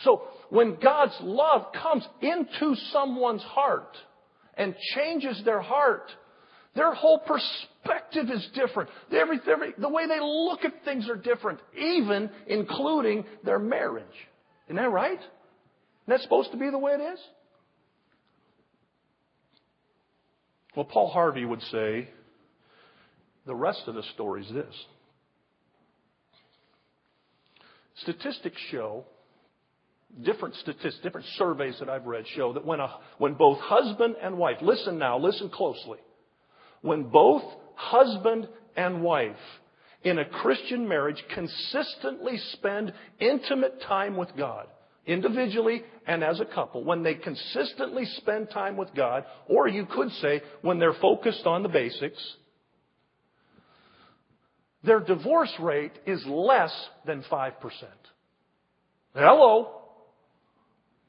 So 0.00 0.24
when 0.52 0.76
God's 0.82 1.16
love 1.22 1.72
comes 1.72 2.06
into 2.20 2.74
someone's 2.92 3.42
heart 3.42 3.96
and 4.54 4.74
changes 4.94 5.40
their 5.46 5.62
heart, 5.62 6.10
their 6.74 6.92
whole 6.92 7.20
perspective 7.20 8.26
is 8.30 8.46
different. 8.54 8.90
Every, 9.10 9.40
every, 9.50 9.72
the 9.78 9.88
way 9.88 10.06
they 10.06 10.20
look 10.20 10.62
at 10.66 10.84
things 10.84 11.08
are 11.08 11.16
different, 11.16 11.58
even 11.74 12.28
including 12.46 13.24
their 13.42 13.58
marriage. 13.58 14.04
Isn't 14.66 14.76
that 14.76 14.90
right? 14.90 15.20
Isn't 15.20 16.08
that 16.08 16.20
supposed 16.20 16.50
to 16.50 16.58
be 16.58 16.68
the 16.68 16.78
way 16.78 16.92
it 16.92 17.00
is? 17.00 17.18
Well, 20.76 20.84
Paul 20.84 21.08
Harvey 21.08 21.46
would 21.46 21.62
say 21.62 22.10
the 23.46 23.54
rest 23.54 23.84
of 23.86 23.94
the 23.94 24.02
story 24.14 24.42
is 24.42 24.52
this. 24.52 24.74
Statistics 28.02 28.60
show 28.70 29.06
different 30.20 30.54
statistics, 30.56 30.98
different 31.02 31.26
surveys 31.38 31.76
that 31.78 31.88
I've 31.88 32.06
read 32.06 32.24
show 32.34 32.52
that 32.52 32.64
when, 32.64 32.80
a, 32.80 32.88
when 33.18 33.34
both 33.34 33.58
husband 33.58 34.16
and 34.22 34.36
wife, 34.36 34.58
listen 34.60 34.98
now, 34.98 35.18
listen 35.18 35.48
closely. 35.48 35.98
When 36.82 37.04
both 37.04 37.42
husband 37.74 38.48
and 38.76 39.02
wife 39.02 39.36
in 40.02 40.18
a 40.18 40.24
Christian 40.24 40.88
marriage 40.88 41.22
consistently 41.34 42.36
spend 42.52 42.92
intimate 43.20 43.80
time 43.82 44.16
with 44.16 44.36
God, 44.36 44.66
individually 45.06 45.82
and 46.06 46.22
as 46.22 46.40
a 46.40 46.44
couple, 46.44 46.84
when 46.84 47.02
they 47.02 47.14
consistently 47.14 48.04
spend 48.16 48.50
time 48.50 48.76
with 48.76 48.94
God, 48.94 49.24
or 49.48 49.68
you 49.68 49.86
could 49.86 50.10
say 50.12 50.42
when 50.60 50.78
they're 50.78 50.94
focused 50.94 51.46
on 51.46 51.62
the 51.62 51.68
basics, 51.68 52.36
their 54.84 55.00
divorce 55.00 55.52
rate 55.60 55.92
is 56.06 56.24
less 56.26 56.72
than 57.06 57.22
5%. 57.30 57.52
Hello. 59.14 59.81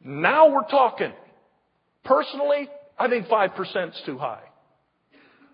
Now 0.03 0.49
we're 0.49 0.67
talking. 0.69 1.13
Personally, 2.03 2.67
I 2.97 3.07
think 3.07 3.27
5% 3.27 3.89
is 3.89 4.01
too 4.05 4.17
high. 4.17 4.43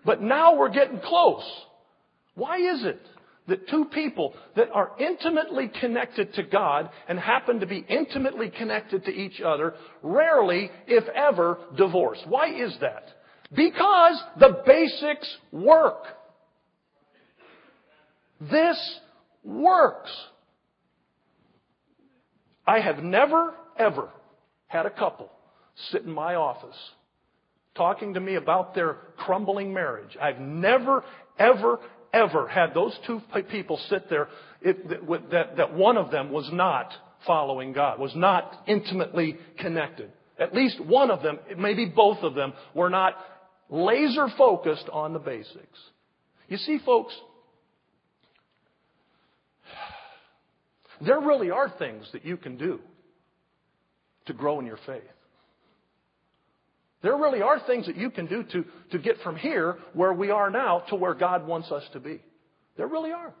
But 0.04 0.20
now 0.20 0.56
we're 0.56 0.70
getting 0.70 1.00
close. 1.00 1.44
Why 2.34 2.56
is 2.56 2.84
it 2.84 3.00
that 3.48 3.68
two 3.68 3.86
people 3.86 4.34
that 4.56 4.70
are 4.72 4.92
intimately 4.98 5.70
connected 5.80 6.34
to 6.34 6.42
God 6.42 6.90
and 7.08 7.18
happen 7.18 7.60
to 7.60 7.66
be 7.66 7.84
intimately 7.88 8.50
connected 8.50 9.04
to 9.04 9.10
each 9.10 9.40
other 9.40 9.74
rarely, 10.02 10.70
if 10.86 11.04
ever, 11.08 11.58
divorce? 11.76 12.18
Why 12.26 12.52
is 12.52 12.76
that? 12.80 13.04
Because 13.54 14.20
the 14.38 14.62
basics 14.66 15.36
work. 15.52 16.04
This 18.40 19.00
works. 19.44 20.10
I 22.66 22.80
have 22.80 23.02
never, 23.02 23.54
ever 23.76 24.10
had 24.70 24.86
a 24.86 24.90
couple 24.90 25.28
sit 25.90 26.04
in 26.04 26.12
my 26.12 26.36
office 26.36 26.76
talking 27.74 28.14
to 28.14 28.20
me 28.20 28.36
about 28.36 28.74
their 28.74 28.98
crumbling 29.16 29.74
marriage. 29.74 30.16
I've 30.20 30.38
never, 30.38 31.04
ever, 31.38 31.80
ever 32.12 32.46
had 32.46 32.72
those 32.72 32.96
two 33.06 33.20
people 33.50 33.78
sit 33.88 34.08
there 34.08 34.28
it, 34.62 34.88
that, 35.30 35.56
that 35.56 35.74
one 35.74 35.96
of 35.96 36.10
them 36.10 36.30
was 36.30 36.48
not 36.52 36.92
following 37.26 37.72
God, 37.72 37.98
was 37.98 38.14
not 38.14 38.62
intimately 38.66 39.36
connected. 39.58 40.12
At 40.38 40.54
least 40.54 40.80
one 40.80 41.10
of 41.10 41.22
them, 41.22 41.38
maybe 41.58 41.86
both 41.86 42.18
of 42.18 42.34
them, 42.34 42.52
were 42.74 42.90
not 42.90 43.14
laser 43.68 44.28
focused 44.38 44.88
on 44.92 45.12
the 45.12 45.18
basics. 45.18 45.78
You 46.48 46.58
see, 46.58 46.78
folks, 46.84 47.14
there 51.04 51.20
really 51.20 51.50
are 51.50 51.72
things 51.76 52.08
that 52.12 52.24
you 52.24 52.36
can 52.36 52.56
do 52.56 52.78
to 54.30 54.36
grow 54.36 54.60
in 54.60 54.66
your 54.66 54.78
faith. 54.86 55.02
There 57.02 57.16
really 57.16 57.42
are 57.42 57.58
things 57.66 57.86
that 57.86 57.96
you 57.96 58.10
can 58.10 58.26
do 58.26 58.44
to, 58.44 58.64
to 58.92 58.98
get 58.98 59.16
from 59.22 59.36
here, 59.36 59.78
where 59.94 60.12
we 60.12 60.30
are 60.30 60.50
now, 60.50 60.80
to 60.90 60.96
where 60.96 61.14
God 61.14 61.46
wants 61.46 61.70
us 61.72 61.82
to 61.94 62.00
be. 62.00 62.22
There 62.76 62.86
really 62.86 63.12
are. 63.12 63.32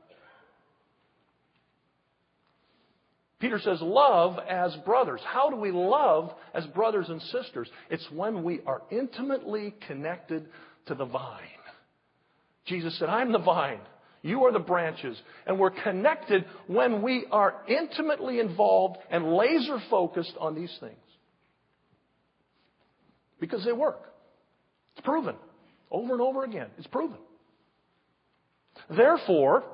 Peter 3.38 3.58
says, 3.58 3.80
love 3.80 4.38
as 4.48 4.74
brothers. 4.84 5.20
How 5.24 5.48
do 5.48 5.56
we 5.56 5.70
love 5.70 6.32
as 6.54 6.66
brothers 6.66 7.08
and 7.08 7.22
sisters? 7.22 7.70
It's 7.90 8.06
when 8.10 8.42
we 8.42 8.60
are 8.66 8.82
intimately 8.90 9.74
connected 9.86 10.46
to 10.86 10.94
the 10.94 11.06
vine. 11.06 11.40
Jesus 12.66 12.98
said, 12.98 13.08
I'm 13.08 13.32
the 13.32 13.38
vine. 13.38 13.80
You 14.22 14.44
are 14.44 14.52
the 14.52 14.58
branches. 14.58 15.16
And 15.46 15.58
we're 15.58 15.70
connected 15.70 16.44
when 16.66 17.02
we 17.02 17.26
are 17.30 17.62
intimately 17.66 18.40
involved 18.40 18.98
and 19.10 19.32
laser 19.34 19.78
focused 19.88 20.34
on 20.38 20.54
these 20.54 20.74
things. 20.80 20.94
Because 23.40 23.64
they 23.64 23.72
work. 23.72 24.12
It's 24.96 25.04
proven. 25.04 25.36
Over 25.90 26.12
and 26.12 26.20
over 26.20 26.44
again. 26.44 26.68
It's 26.76 26.86
proven. 26.86 27.16
Therefore, 28.94 29.64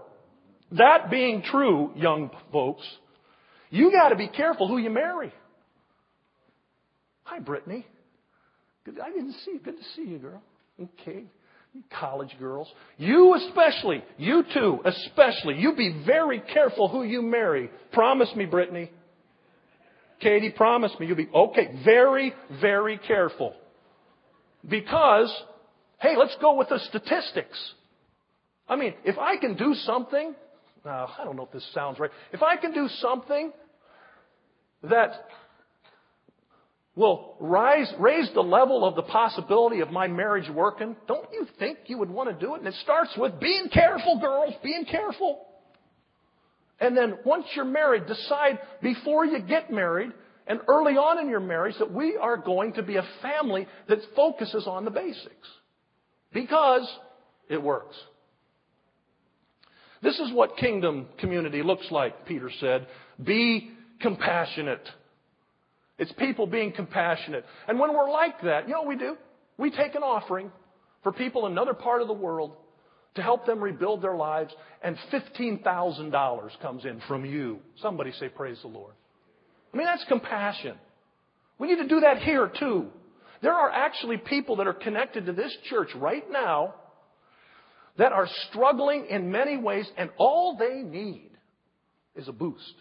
that 0.73 1.11
being 1.11 1.43
true, 1.43 1.93
young 1.97 2.31
folks, 2.53 2.83
you 3.71 3.91
got 3.91 4.11
to 4.11 4.17
be 4.17 4.29
careful 4.29 4.69
who 4.69 4.79
you 4.79 4.91
marry. 4.91 5.33
Hi, 7.25 7.41
Brittany. 7.41 7.85
Good, 8.85 9.01
I 9.01 9.11
didn't 9.11 9.35
see 9.45 9.53
you. 9.53 9.59
Good 9.59 9.79
to 9.79 9.85
see 9.97 10.09
you, 10.09 10.19
girl. 10.19 10.43
Okay. 10.81 11.25
College 11.99 12.35
girls. 12.39 12.69
You 12.97 13.35
especially. 13.35 14.03
You 14.19 14.45
too, 14.53 14.81
especially. 14.85 15.59
You 15.59 15.75
be 15.75 16.03
very 16.05 16.41
careful 16.41 16.89
who 16.89 17.03
you 17.03 17.23
marry. 17.23 17.71
Promise 17.93 18.35
me, 18.37 18.45
Brittany. 18.45 18.91
Katie, 20.21 20.51
promise 20.51 20.93
me 20.99 21.07
you'll 21.07 21.17
be, 21.17 21.29
okay, 21.35 21.79
very, 21.85 22.33
very 22.61 22.99
careful. 22.99 23.55
Because, 24.67 25.33
hey, 26.01 26.17
let's 26.17 26.37
go 26.41 26.55
with 26.55 26.69
the 26.69 26.79
statistics. 26.89 27.75
I 28.69 28.77
mean, 28.77 28.95
if 29.05 29.19
I 29.19 29.37
can 29.37 29.57
do 29.57 29.75
something 29.75 30.35
now, 30.85 31.11
I 31.19 31.25
don't 31.25 31.37
know 31.37 31.45
if 31.45 31.53
this 31.53 31.69
sounds 31.75 31.99
right. 31.99 32.11
If 32.33 32.43
I 32.43 32.57
can 32.57 32.73
do 32.73 32.89
something 33.01 33.53
that 34.85 35.11
will 36.97 37.37
rise, 37.39 37.93
raise 38.01 38.29
the 38.35 38.41
level 38.41 38.85
of 38.85 38.97
the 38.97 39.03
possibility 39.03 39.81
of 39.81 39.93
my 39.93 40.09
marriage 40.09 40.49
working, 40.51 40.97
don't 41.07 41.29
you 41.33 41.47
think 41.59 41.79
you 41.87 41.99
would 41.99 42.11
want 42.11 42.29
to 42.29 42.47
do 42.47 42.55
it? 42.55 42.59
And 42.59 42.67
it 42.67 42.75
starts 42.83 43.11
with 43.17 43.39
being 43.39 43.69
careful, 43.73 44.19
girls, 44.19 44.55
being 44.65 44.87
careful. 44.87 45.47
And 46.81 46.97
then 46.97 47.19
once 47.25 47.45
you're 47.55 47.67
married, 47.67 48.07
decide 48.07 48.59
before 48.83 49.27
you 49.27 49.41
get 49.41 49.71
married 49.71 50.11
and 50.47 50.61
early 50.69 50.95
on 50.95 51.19
in 51.19 51.29
your 51.29 51.41
marriage 51.41 51.75
that 51.79 51.93
we 51.93 52.17
are 52.17 52.37
going 52.37 52.73
to 52.75 52.83
be 52.83 52.97
a 52.97 53.07
family 53.21 53.67
that 53.89 53.99
focuses 54.15 54.67
on 54.67 54.85
the 54.85 54.91
basics. 54.91 55.49
Because 56.33 56.89
it 57.49 57.63
works. 57.63 57.97
This 60.03 60.19
is 60.19 60.33
what 60.33 60.57
kingdom 60.57 61.07
community 61.19 61.63
looks 61.63 61.87
like, 61.91 62.27
Peter 62.27 62.51
said. 62.61 62.87
Be 63.23 63.71
compassionate. 64.01 64.87
It's 65.99 66.13
people 66.13 66.47
being 66.47 66.73
compassionate. 66.73 67.45
And 67.69 67.79
when 67.79 67.95
we're 67.95 68.11
like 68.11 68.43
that, 68.43 68.69
you 68.69 68.75
know 68.75 68.81
what 68.81 68.89
we 68.89 68.97
do? 68.97 69.17
We 69.57 69.71
take 69.71 69.95
an 69.95 70.03
offering 70.03 70.51
for 71.03 71.13
people 71.13 71.47
in 71.47 71.53
another 71.53 71.75
part 71.75 72.03
of 72.03 72.09
the 72.09 72.15
world 72.15 72.57
to 73.15 73.23
help 73.23 73.47
them 73.47 73.63
rebuild 73.63 74.03
their 74.03 74.15
lives, 74.15 74.53
and 74.83 74.97
$15,000 75.11 76.61
comes 76.61 76.85
in 76.85 77.01
from 77.09 77.25
you. 77.25 77.61
Somebody 77.81 78.13
say, 78.13 78.29
Praise 78.29 78.59
the 78.61 78.69
Lord. 78.69 78.93
I 79.73 79.77
mean, 79.77 79.87
that's 79.87 80.05
compassion. 80.07 80.77
We 81.59 81.69
need 81.69 81.83
to 81.83 81.89
do 81.89 82.01
that 82.01 82.19
here 82.19 82.51
too. 82.59 82.89
There 83.43 83.55
are 83.55 83.71
actually 83.71 84.19
people 84.19 84.57
that 84.57 84.67
are 84.67 84.75
connected 84.75 85.27
to 85.27 85.33
this 85.33 85.55
church 85.69 85.89
right 85.95 86.25
now 86.31 86.75
that 87.99 88.13
are 88.13 88.29
struggling 88.51 89.07
in 89.09 89.31
many 89.31 89.57
ways, 89.57 89.89
and 89.97 90.11
all 90.19 90.57
they 90.59 90.83
need 90.83 91.31
is 92.15 92.29
a 92.29 92.33
boost. 92.33 92.75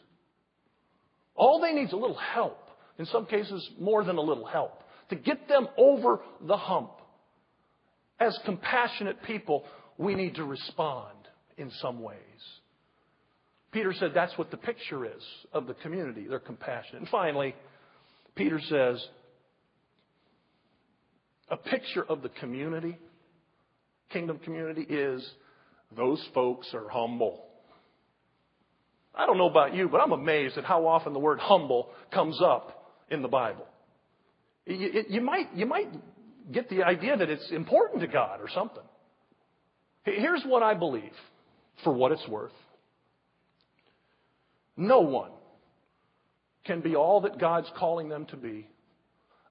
All 1.36 1.62
they 1.62 1.73
need 1.73 1.88
is 1.88 1.93
a 1.93 1.97
little 1.97 2.17
help. 2.17 2.64
In 2.97 3.05
some 3.08 3.25
cases, 3.25 3.67
more 3.79 4.03
than 4.03 4.17
a 4.17 4.21
little 4.21 4.45
help. 4.45 4.84
To 5.10 5.15
get 5.15 5.47
them 5.47 5.67
over 5.77 6.21
the 6.41 6.58
hump. 6.58 6.91
As 8.19 8.38
compassionate 8.45 9.21
people, 9.23 9.65
we 9.97 10.15
need 10.15 10.36
to 10.36 10.43
respond 10.43 11.17
in 11.58 11.69
some 11.81 12.01
ways. 12.01 12.17
Peter 13.71 13.93
said 13.93 14.12
that's 14.15 14.38
what 14.38 14.51
the 14.51 14.58
picture 14.58 15.05
is 15.05 15.21
of 15.51 15.67
the 15.67 15.73
community. 15.73 16.25
They're 16.27 16.39
compassionate. 16.39 17.01
And 17.01 17.10
finally, 17.10 17.53
Peter 18.36 18.60
says, 18.60 19.05
a 21.49 21.58
picture 21.58 22.03
of 22.03 22.21
the 22.21 22.29
community 22.29 22.97
kingdom 24.12 24.39
community 24.39 24.81
is 24.81 25.29
those 25.95 26.23
folks 26.34 26.67
are 26.73 26.88
humble. 26.89 27.43
I 29.13 29.25
don't 29.25 29.38
know 29.38 29.49
about 29.49 29.73
you, 29.73 29.88
but 29.89 30.01
I'm 30.01 30.12
amazed 30.12 30.58
at 30.58 30.65
how 30.65 30.88
often 30.88 31.13
the 31.13 31.19
word 31.19 31.39
humble 31.39 31.89
comes 32.12 32.39
up 32.41 32.75
in 33.10 33.22
the 33.22 33.28
Bible. 33.28 33.65
You, 34.65 35.04
you, 35.10 35.22
might, 35.22 35.56
you 35.56 35.65
might 35.65 35.89
get 36.52 36.70
the 36.70 36.84
idea 36.84 37.15
that 37.18 37.30
it's 37.30 37.52
important 37.52 38.02
to 38.02 38.08
God 38.08 38.41
or 38.41 38.50
something. 38.50 38.84
Here's 40.04 40.44
what 40.44 40.63
I 40.63 40.74
believe, 40.74 41.13
for 41.84 41.94
what 41.94 42.12
it's 42.12 42.28
worth. 42.28 42.52
No 44.78 45.02
one 45.02 45.32
can 46.65 46.82
be 46.82 46.96
all 46.96 47.22
that 47.22 47.39
God's 47.39 47.70
calling 47.78 48.10
them 48.10 48.26
to 48.28 48.38
be 48.38 48.68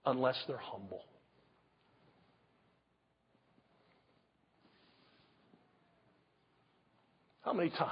unless 0.04 0.36
they're 0.46 0.56
humble. 0.56 1.04
How 7.42 7.52
many 7.52 7.70
times 7.70 7.90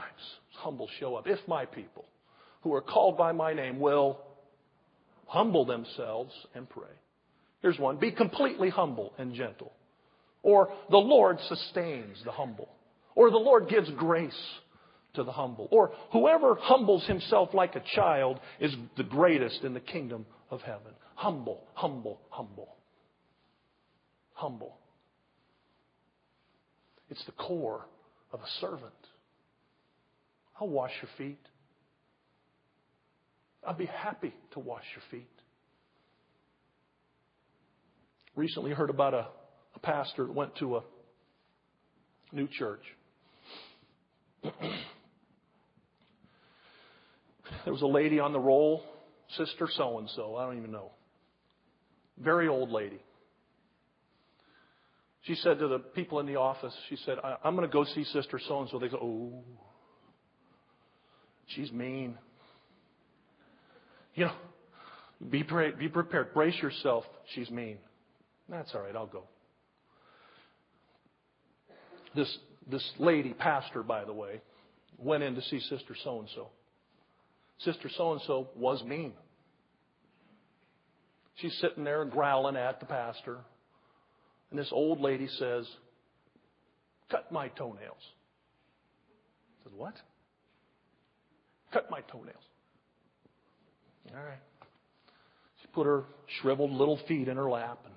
humble 0.54 0.88
show 0.98 1.14
up? 1.16 1.26
If 1.26 1.38
my 1.46 1.66
people 1.66 2.06
who 2.62 2.72
are 2.74 2.80
called 2.80 3.18
by 3.18 3.32
my 3.32 3.52
name 3.52 3.80
will 3.80 4.18
humble 5.32 5.64
themselves 5.64 6.30
and 6.54 6.68
pray. 6.68 6.92
Here's 7.62 7.78
one. 7.78 7.96
Be 7.96 8.12
completely 8.12 8.68
humble 8.68 9.14
and 9.16 9.34
gentle. 9.34 9.72
Or 10.42 10.68
the 10.90 10.98
Lord 10.98 11.38
sustains 11.48 12.18
the 12.22 12.32
humble. 12.32 12.68
Or 13.14 13.30
the 13.30 13.38
Lord 13.38 13.68
gives 13.68 13.90
grace 13.92 14.38
to 15.14 15.24
the 15.24 15.32
humble. 15.32 15.68
Or 15.70 15.92
whoever 16.12 16.56
humbles 16.60 17.06
himself 17.06 17.54
like 17.54 17.76
a 17.76 17.82
child 17.94 18.40
is 18.60 18.74
the 18.98 19.04
greatest 19.04 19.62
in 19.62 19.72
the 19.72 19.80
kingdom 19.80 20.26
of 20.50 20.60
heaven. 20.60 20.92
Humble, 21.14 21.64
humble, 21.72 22.20
humble. 22.28 22.76
Humble. 24.34 24.76
It's 27.08 27.24
the 27.24 27.32
core 27.32 27.86
of 28.32 28.40
a 28.40 28.60
servant. 28.60 28.92
I'll 30.60 30.68
wash 30.68 30.92
your 31.00 31.10
feet. 31.16 31.40
I'll 33.64 33.74
be 33.74 33.86
happy 33.86 34.34
to 34.52 34.58
wash 34.58 34.84
your 34.94 35.02
feet. 35.10 35.28
Recently 38.34 38.72
heard 38.72 38.90
about 38.90 39.14
a, 39.14 39.26
a 39.74 39.78
pastor 39.80 40.26
that 40.26 40.32
went 40.32 40.56
to 40.56 40.76
a 40.78 40.82
new 42.32 42.48
church. 42.48 42.82
there 44.42 44.52
was 47.66 47.82
a 47.82 47.86
lady 47.86 48.18
on 48.18 48.32
the 48.32 48.40
roll, 48.40 48.82
Sister 49.36 49.68
so 49.70 49.98
and 49.98 50.10
so, 50.10 50.36
I 50.36 50.46
don't 50.46 50.58
even 50.58 50.72
know. 50.72 50.90
Very 52.18 52.48
old 52.48 52.70
lady. 52.70 53.00
She 55.22 55.36
said 55.36 55.58
to 55.60 55.68
the 55.68 55.78
people 55.78 56.18
in 56.18 56.26
the 56.26 56.36
office, 56.36 56.74
she 56.88 56.96
said, 56.96 57.18
I'm 57.44 57.54
going 57.54 57.68
to 57.68 57.72
go 57.72 57.84
see 57.84 58.04
Sister 58.04 58.40
so 58.48 58.60
and 58.60 58.70
so. 58.70 58.78
They 58.78 58.88
go, 58.88 58.98
oh. 59.00 59.44
She's 61.46 61.70
mean. 61.70 62.18
You 64.14 64.26
know, 64.26 64.32
be, 65.30 65.44
be 65.78 65.88
prepared. 65.88 66.34
Brace 66.34 66.60
yourself. 66.60 67.04
She's 67.34 67.50
mean. 67.50 67.78
That's 68.48 68.74
all 68.74 68.82
right. 68.82 68.94
I'll 68.94 69.06
go. 69.06 69.24
This, 72.14 72.38
this 72.70 72.88
lady, 72.98 73.32
pastor, 73.32 73.82
by 73.82 74.04
the 74.04 74.12
way, 74.12 74.40
went 74.98 75.22
in 75.22 75.34
to 75.34 75.42
see 75.42 75.60
Sister 75.60 75.96
so 76.04 76.20
and 76.20 76.28
so. 76.34 76.48
Sister 77.60 77.88
so 77.96 78.12
and 78.12 78.20
so 78.26 78.48
was 78.56 78.82
mean. 78.84 79.12
She's 81.36 81.56
sitting 81.60 81.84
there 81.84 82.04
growling 82.04 82.56
at 82.56 82.80
the 82.80 82.86
pastor. 82.86 83.38
And 84.50 84.58
this 84.58 84.68
old 84.70 85.00
lady 85.00 85.28
says, 85.38 85.66
Cut 87.10 87.32
my 87.32 87.48
toenails. 87.48 88.02
Said, 89.62 89.72
What? 89.74 89.94
Cut 91.72 91.90
my 91.90 92.00
toenails. 92.02 92.42
All 94.10 94.22
right. 94.22 94.38
She 95.60 95.68
put 95.68 95.86
her 95.86 96.04
shriveled 96.40 96.70
little 96.70 96.98
feet 97.08 97.28
in 97.28 97.36
her 97.36 97.48
lap 97.48 97.78
and 97.84 97.94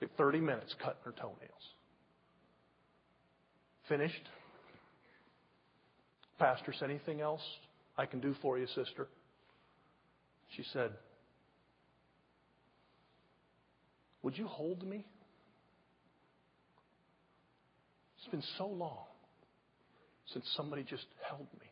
took 0.00 0.16
30 0.16 0.40
minutes 0.40 0.74
cutting 0.78 1.00
her 1.04 1.12
toenails. 1.12 1.38
Finished. 3.88 4.28
Pastor 6.38 6.72
said, 6.78 6.90
Anything 6.90 7.20
else 7.20 7.42
I 7.96 8.06
can 8.06 8.20
do 8.20 8.34
for 8.42 8.58
you, 8.58 8.66
sister? 8.66 9.08
She 10.56 10.64
said, 10.72 10.90
Would 14.22 14.38
you 14.38 14.46
hold 14.46 14.86
me? 14.86 15.04
It's 18.18 18.30
been 18.30 18.42
so 18.56 18.66
long 18.66 19.06
since 20.32 20.44
somebody 20.56 20.84
just 20.84 21.06
held 21.28 21.48
me. 21.60 21.66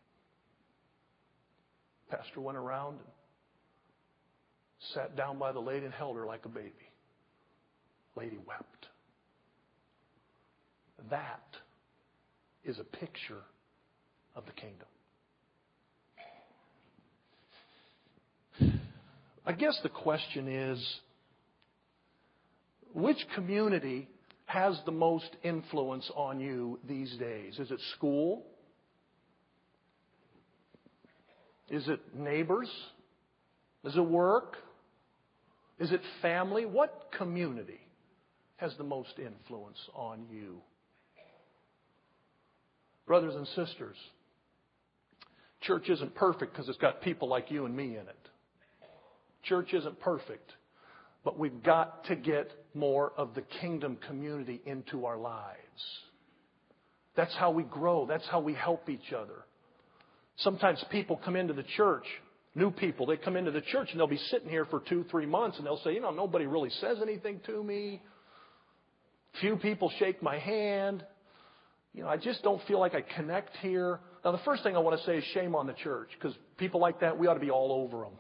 Pastor 2.11 2.41
went 2.41 2.59
around 2.59 2.95
and 2.95 3.09
sat 4.95 5.17
down 5.17 5.39
by 5.39 5.53
the 5.53 5.61
lady 5.61 5.85
and 5.85 5.95
held 5.95 6.17
her 6.17 6.27
like 6.27 6.45
a 6.45 6.49
baby. 6.49 6.73
Lady 8.17 8.39
wept. 8.47 8.87
That 11.11 11.43
is 12.65 12.79
a 12.79 12.85
picture 12.85 13.43
of 14.35 14.45
the 14.47 14.53
kingdom. 14.53 14.87
I 19.47 19.53
guess 19.53 19.79
the 19.83 19.89
question 19.89 20.49
is 20.49 21.01
which 22.95 23.19
community 23.35 24.09
has 24.47 24.79
the 24.85 24.93
most 24.93 25.31
influence 25.43 26.11
on 26.15 26.41
you 26.41 26.79
these 26.87 27.17
days? 27.17 27.59
Is 27.59 27.71
it 27.71 27.81
school? 27.97 28.45
Is 31.71 31.89
it 31.89 32.01
neighbors? 32.15 32.69
Is 33.85 33.97
it 33.97 34.05
work? 34.05 34.57
Is 35.81 35.91
it 35.93 36.03
family? 36.21 36.67
What 36.67 37.09
community 37.17 37.81
has 38.57 38.73
the 38.77 38.85
most 38.85 39.19
influence 39.19 39.79
on 39.95 40.27
you? 40.31 40.61
Brothers 43.07 43.35
and 43.35 43.47
sisters, 43.49 43.97
church 45.63 45.89
isn't 45.89 46.15
perfect 46.15 46.53
because 46.53 46.69
it's 46.69 46.79
got 46.79 47.01
people 47.03 47.29
like 47.29 47.51
you 47.51 47.65
and 47.65 47.75
me 47.75 47.97
in 47.97 48.07
it. 48.07 48.29
Church 49.43 49.73
isn't 49.73 49.99
perfect, 50.01 50.53
but 51.25 51.39
we've 51.39 51.63
got 51.63 52.05
to 52.05 52.15
get 52.15 52.51
more 52.75 53.13
of 53.17 53.35
the 53.35 53.43
kingdom 53.61 53.97
community 54.07 54.61
into 54.67 55.07
our 55.07 55.17
lives. 55.17 55.57
That's 57.17 57.35
how 57.37 57.51
we 57.51 57.63
grow. 57.65 58.07
That's 58.07 58.27
how 58.29 58.41
we 58.41 58.53
help 58.53 58.91
each 58.91 59.15
other. 59.15 59.45
Sometimes 60.37 60.85
people 60.91 61.21
come 61.25 61.37
into 61.37 61.55
the 61.55 61.65
church, 61.77 62.05
new 62.55 62.71
people, 62.71 63.07
they 63.07 63.17
come 63.17 63.37
into 63.37 63.51
the 63.51 63.61
church 63.61 63.89
and 63.91 64.01
they'll 64.01 64.07
be 64.07 64.21
sitting 64.31 64.49
here 64.49 64.65
for 64.65 64.81
two, 64.81 65.05
three 65.11 65.27
months 65.27 65.59
and 65.59 65.67
they'll 65.67 65.81
say, 65.85 65.95
you 65.95 66.01
know, 66.01 66.11
nobody 66.11 66.47
really 66.47 66.71
says 66.81 66.99
anything 67.03 67.41
to 67.47 67.63
me. 67.63 68.03
Few 69.41 69.57
people 69.57 69.93
shake 69.99 70.23
my 70.23 70.39
hand. 70.39 71.05
You 71.95 72.03
know, 72.03 72.09
I 72.09 72.17
just 72.17 72.43
don't 72.43 72.63
feel 72.67 72.81
like 72.81 72.95
I 72.95 73.03
connect 73.03 73.57
here. 73.59 74.01
Now, 74.25 74.33
the 74.33 74.39
first 74.45 74.63
thing 74.63 74.77
I 74.77 74.81
want 74.81 74.99
to 74.99 75.07
say 75.07 75.19
is 75.19 75.25
shame 75.35 75.55
on 75.55 75.67
the 75.67 75.73
church 75.73 76.09
because 76.15 76.37
people 76.57 76.81
like 76.81 77.01
that, 77.01 77.19
we 77.19 77.27
ought 77.27 77.35
to 77.35 77.41
be 77.41 77.51
all 77.51 77.73
over 77.73 78.05
them. 78.05 78.15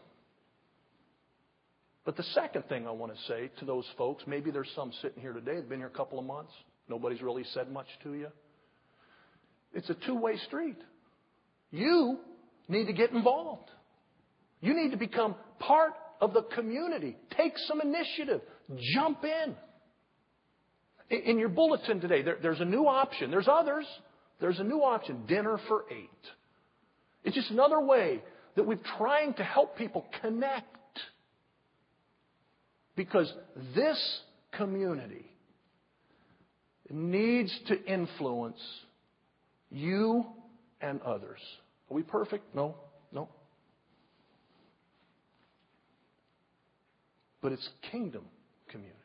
But 2.04 2.16
the 2.16 2.22
second 2.34 2.64
thing 2.68 2.86
I 2.86 2.90
want 2.90 3.14
to 3.14 3.22
say 3.28 3.50
to 3.58 3.64
those 3.64 3.84
folks, 3.98 4.24
maybe 4.26 4.50
there's 4.50 4.70
some 4.74 4.92
sitting 5.02 5.20
here 5.20 5.32
today, 5.32 5.56
they've 5.56 5.68
been 5.68 5.78
here 5.78 5.88
a 5.88 5.96
couple 5.96 6.18
of 6.18 6.24
months, 6.24 6.52
nobody's 6.88 7.20
really 7.20 7.44
said 7.52 7.70
much 7.70 7.86
to 8.04 8.14
you. 8.14 8.28
It's 9.74 9.88
a 9.90 9.94
two 9.94 10.16
way 10.16 10.36
street. 10.46 10.78
You 11.70 12.18
need 12.68 12.86
to 12.86 12.92
get 12.92 13.10
involved. 13.12 13.70
You 14.60 14.74
need 14.74 14.90
to 14.90 14.96
become 14.96 15.34
part 15.58 15.92
of 16.20 16.34
the 16.34 16.42
community. 16.42 17.16
Take 17.36 17.54
some 17.66 17.80
initiative. 17.80 18.42
Jump 18.94 19.24
in. 19.24 19.56
In 21.10 21.38
your 21.38 21.48
bulletin 21.48 22.00
today, 22.00 22.22
there, 22.22 22.38
there's 22.40 22.60
a 22.60 22.64
new 22.64 22.86
option. 22.86 23.30
There's 23.30 23.48
others. 23.48 23.86
There's 24.40 24.60
a 24.60 24.64
new 24.64 24.82
option 24.82 25.26
dinner 25.26 25.58
for 25.66 25.84
eight. 25.90 26.08
It's 27.24 27.34
just 27.34 27.50
another 27.50 27.80
way 27.80 28.22
that 28.56 28.66
we're 28.66 28.78
trying 28.98 29.34
to 29.34 29.44
help 29.44 29.76
people 29.76 30.06
connect. 30.22 30.66
Because 32.96 33.32
this 33.74 34.20
community 34.52 35.26
needs 36.90 37.56
to 37.68 37.84
influence 37.84 38.60
you 39.70 40.26
and 40.80 41.00
others. 41.02 41.38
Are 41.90 41.94
we 41.94 42.02
perfect? 42.02 42.54
No. 42.54 42.74
But 47.42 47.52
it's 47.52 47.68
kingdom 47.90 48.24
community. 48.68 48.96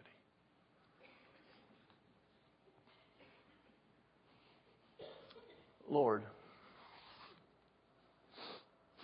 Lord, 5.89 6.23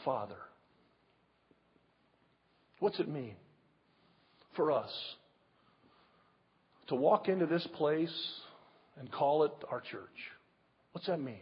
Father, 0.04 0.36
what's 2.80 3.00
it 3.00 3.08
mean 3.08 3.36
for 4.56 4.72
us 4.72 4.92
to 6.88 6.96
walk 6.96 7.30
into 7.30 7.46
this 7.46 7.66
place 7.76 8.14
and 9.00 9.12
call 9.12 9.44
it 9.44 9.52
our 9.70 9.80
church? 9.80 10.10
What's 10.92 11.08
that 11.08 11.22
mean? 11.22 11.38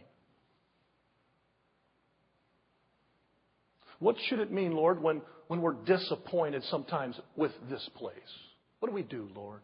What 3.98 4.16
should 4.28 4.40
it 4.40 4.52
mean, 4.52 4.72
Lord, 4.72 5.02
when, 5.02 5.22
when 5.50 5.62
we're 5.62 5.72
disappointed 5.72 6.62
sometimes 6.70 7.18
with 7.34 7.50
this 7.68 7.90
place? 7.96 8.12
What 8.78 8.88
do 8.88 8.94
we 8.94 9.02
do, 9.02 9.28
Lord? 9.34 9.58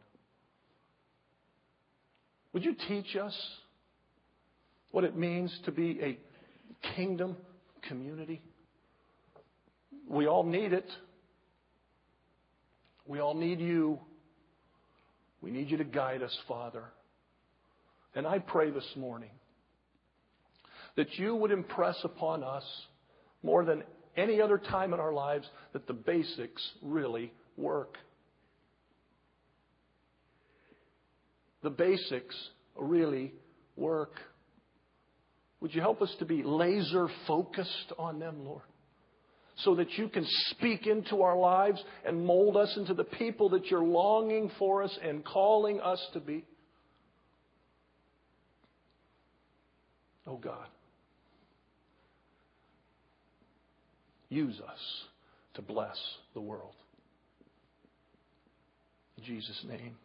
Would 2.52 2.64
you 2.64 2.74
teach 2.88 3.14
us 3.14 3.32
what 4.90 5.04
it 5.04 5.16
means 5.16 5.56
to 5.64 5.70
be 5.70 6.00
a 6.02 6.18
kingdom 6.96 7.36
community? 7.88 8.42
We 10.08 10.26
all 10.26 10.42
need 10.42 10.72
it. 10.72 10.90
We 13.06 13.20
all 13.20 13.34
need 13.34 13.60
you. 13.60 14.00
We 15.40 15.52
need 15.52 15.70
you 15.70 15.76
to 15.76 15.84
guide 15.84 16.20
us, 16.20 16.36
Father. 16.48 16.82
And 18.16 18.26
I 18.26 18.40
pray 18.40 18.72
this 18.72 18.90
morning 18.96 19.30
that 20.96 21.14
you 21.16 21.36
would 21.36 21.52
impress 21.52 22.00
upon 22.02 22.42
us 22.42 22.64
more 23.44 23.64
than 23.64 23.84
any 24.16 24.40
other 24.40 24.58
time 24.58 24.92
in 24.92 25.00
our 25.00 25.12
lives 25.12 25.48
that 25.72 25.86
the 25.86 25.92
basics 25.92 26.62
really 26.82 27.32
work. 27.56 27.98
The 31.62 31.70
basics 31.70 32.36
really 32.76 33.32
work. 33.76 34.12
Would 35.60 35.74
you 35.74 35.80
help 35.80 36.02
us 36.02 36.14
to 36.18 36.24
be 36.24 36.42
laser 36.42 37.08
focused 37.26 37.92
on 37.98 38.18
them, 38.18 38.44
Lord? 38.44 38.62
So 39.58 39.74
that 39.76 39.90
you 39.92 40.08
can 40.08 40.26
speak 40.50 40.86
into 40.86 41.22
our 41.22 41.36
lives 41.36 41.82
and 42.04 42.26
mold 42.26 42.56
us 42.56 42.74
into 42.76 42.92
the 42.92 43.04
people 43.04 43.48
that 43.50 43.66
you're 43.66 43.82
longing 43.82 44.50
for 44.58 44.82
us 44.82 44.96
and 45.02 45.24
calling 45.24 45.80
us 45.80 46.04
to 46.12 46.20
be. 46.20 46.44
Oh 50.26 50.36
God. 50.36 50.66
Use 54.36 54.60
us 54.60 54.78
to 55.54 55.62
bless 55.62 55.96
the 56.34 56.42
world. 56.42 56.74
In 59.16 59.24
Jesus' 59.24 59.64
name. 59.66 59.96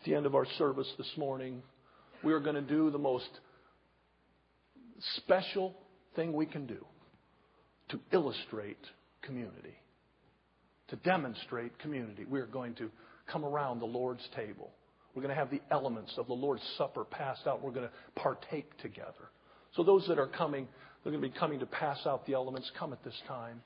At 0.00 0.04
the 0.04 0.16
end 0.16 0.26
of 0.26 0.34
our 0.34 0.44
service 0.58 0.92
this 0.98 1.12
morning, 1.16 1.62
we 2.24 2.32
are 2.32 2.40
going 2.40 2.56
to 2.56 2.60
do 2.60 2.90
the 2.90 2.98
most 2.98 3.28
special 5.14 5.76
thing 6.16 6.32
we 6.32 6.44
can 6.44 6.66
do 6.66 6.84
to 7.90 8.00
illustrate 8.10 8.84
community, 9.22 9.78
to 10.88 10.96
demonstrate 10.96 11.78
community. 11.78 12.24
We 12.28 12.40
are 12.40 12.46
going 12.46 12.74
to 12.74 12.90
come 13.30 13.44
around 13.44 13.78
the 13.78 13.86
Lord's 13.86 14.28
table. 14.34 14.72
We're 15.14 15.22
going 15.22 15.32
to 15.32 15.38
have 15.38 15.52
the 15.52 15.62
elements 15.70 16.12
of 16.18 16.26
the 16.26 16.34
Lord's 16.34 16.64
Supper 16.78 17.04
passed 17.04 17.46
out. 17.46 17.62
We're 17.62 17.70
going 17.70 17.86
to 17.86 18.20
partake 18.20 18.76
together. 18.78 19.30
So, 19.76 19.84
those 19.84 20.06
that 20.08 20.18
are 20.18 20.26
coming, 20.26 20.66
they're 21.04 21.12
going 21.12 21.22
to 21.22 21.28
be 21.28 21.38
coming 21.38 21.60
to 21.60 21.66
pass 21.66 22.06
out 22.06 22.26
the 22.26 22.32
elements. 22.32 22.72
Come 22.78 22.92
at 22.94 23.04
this 23.04 23.20
time. 23.28 23.60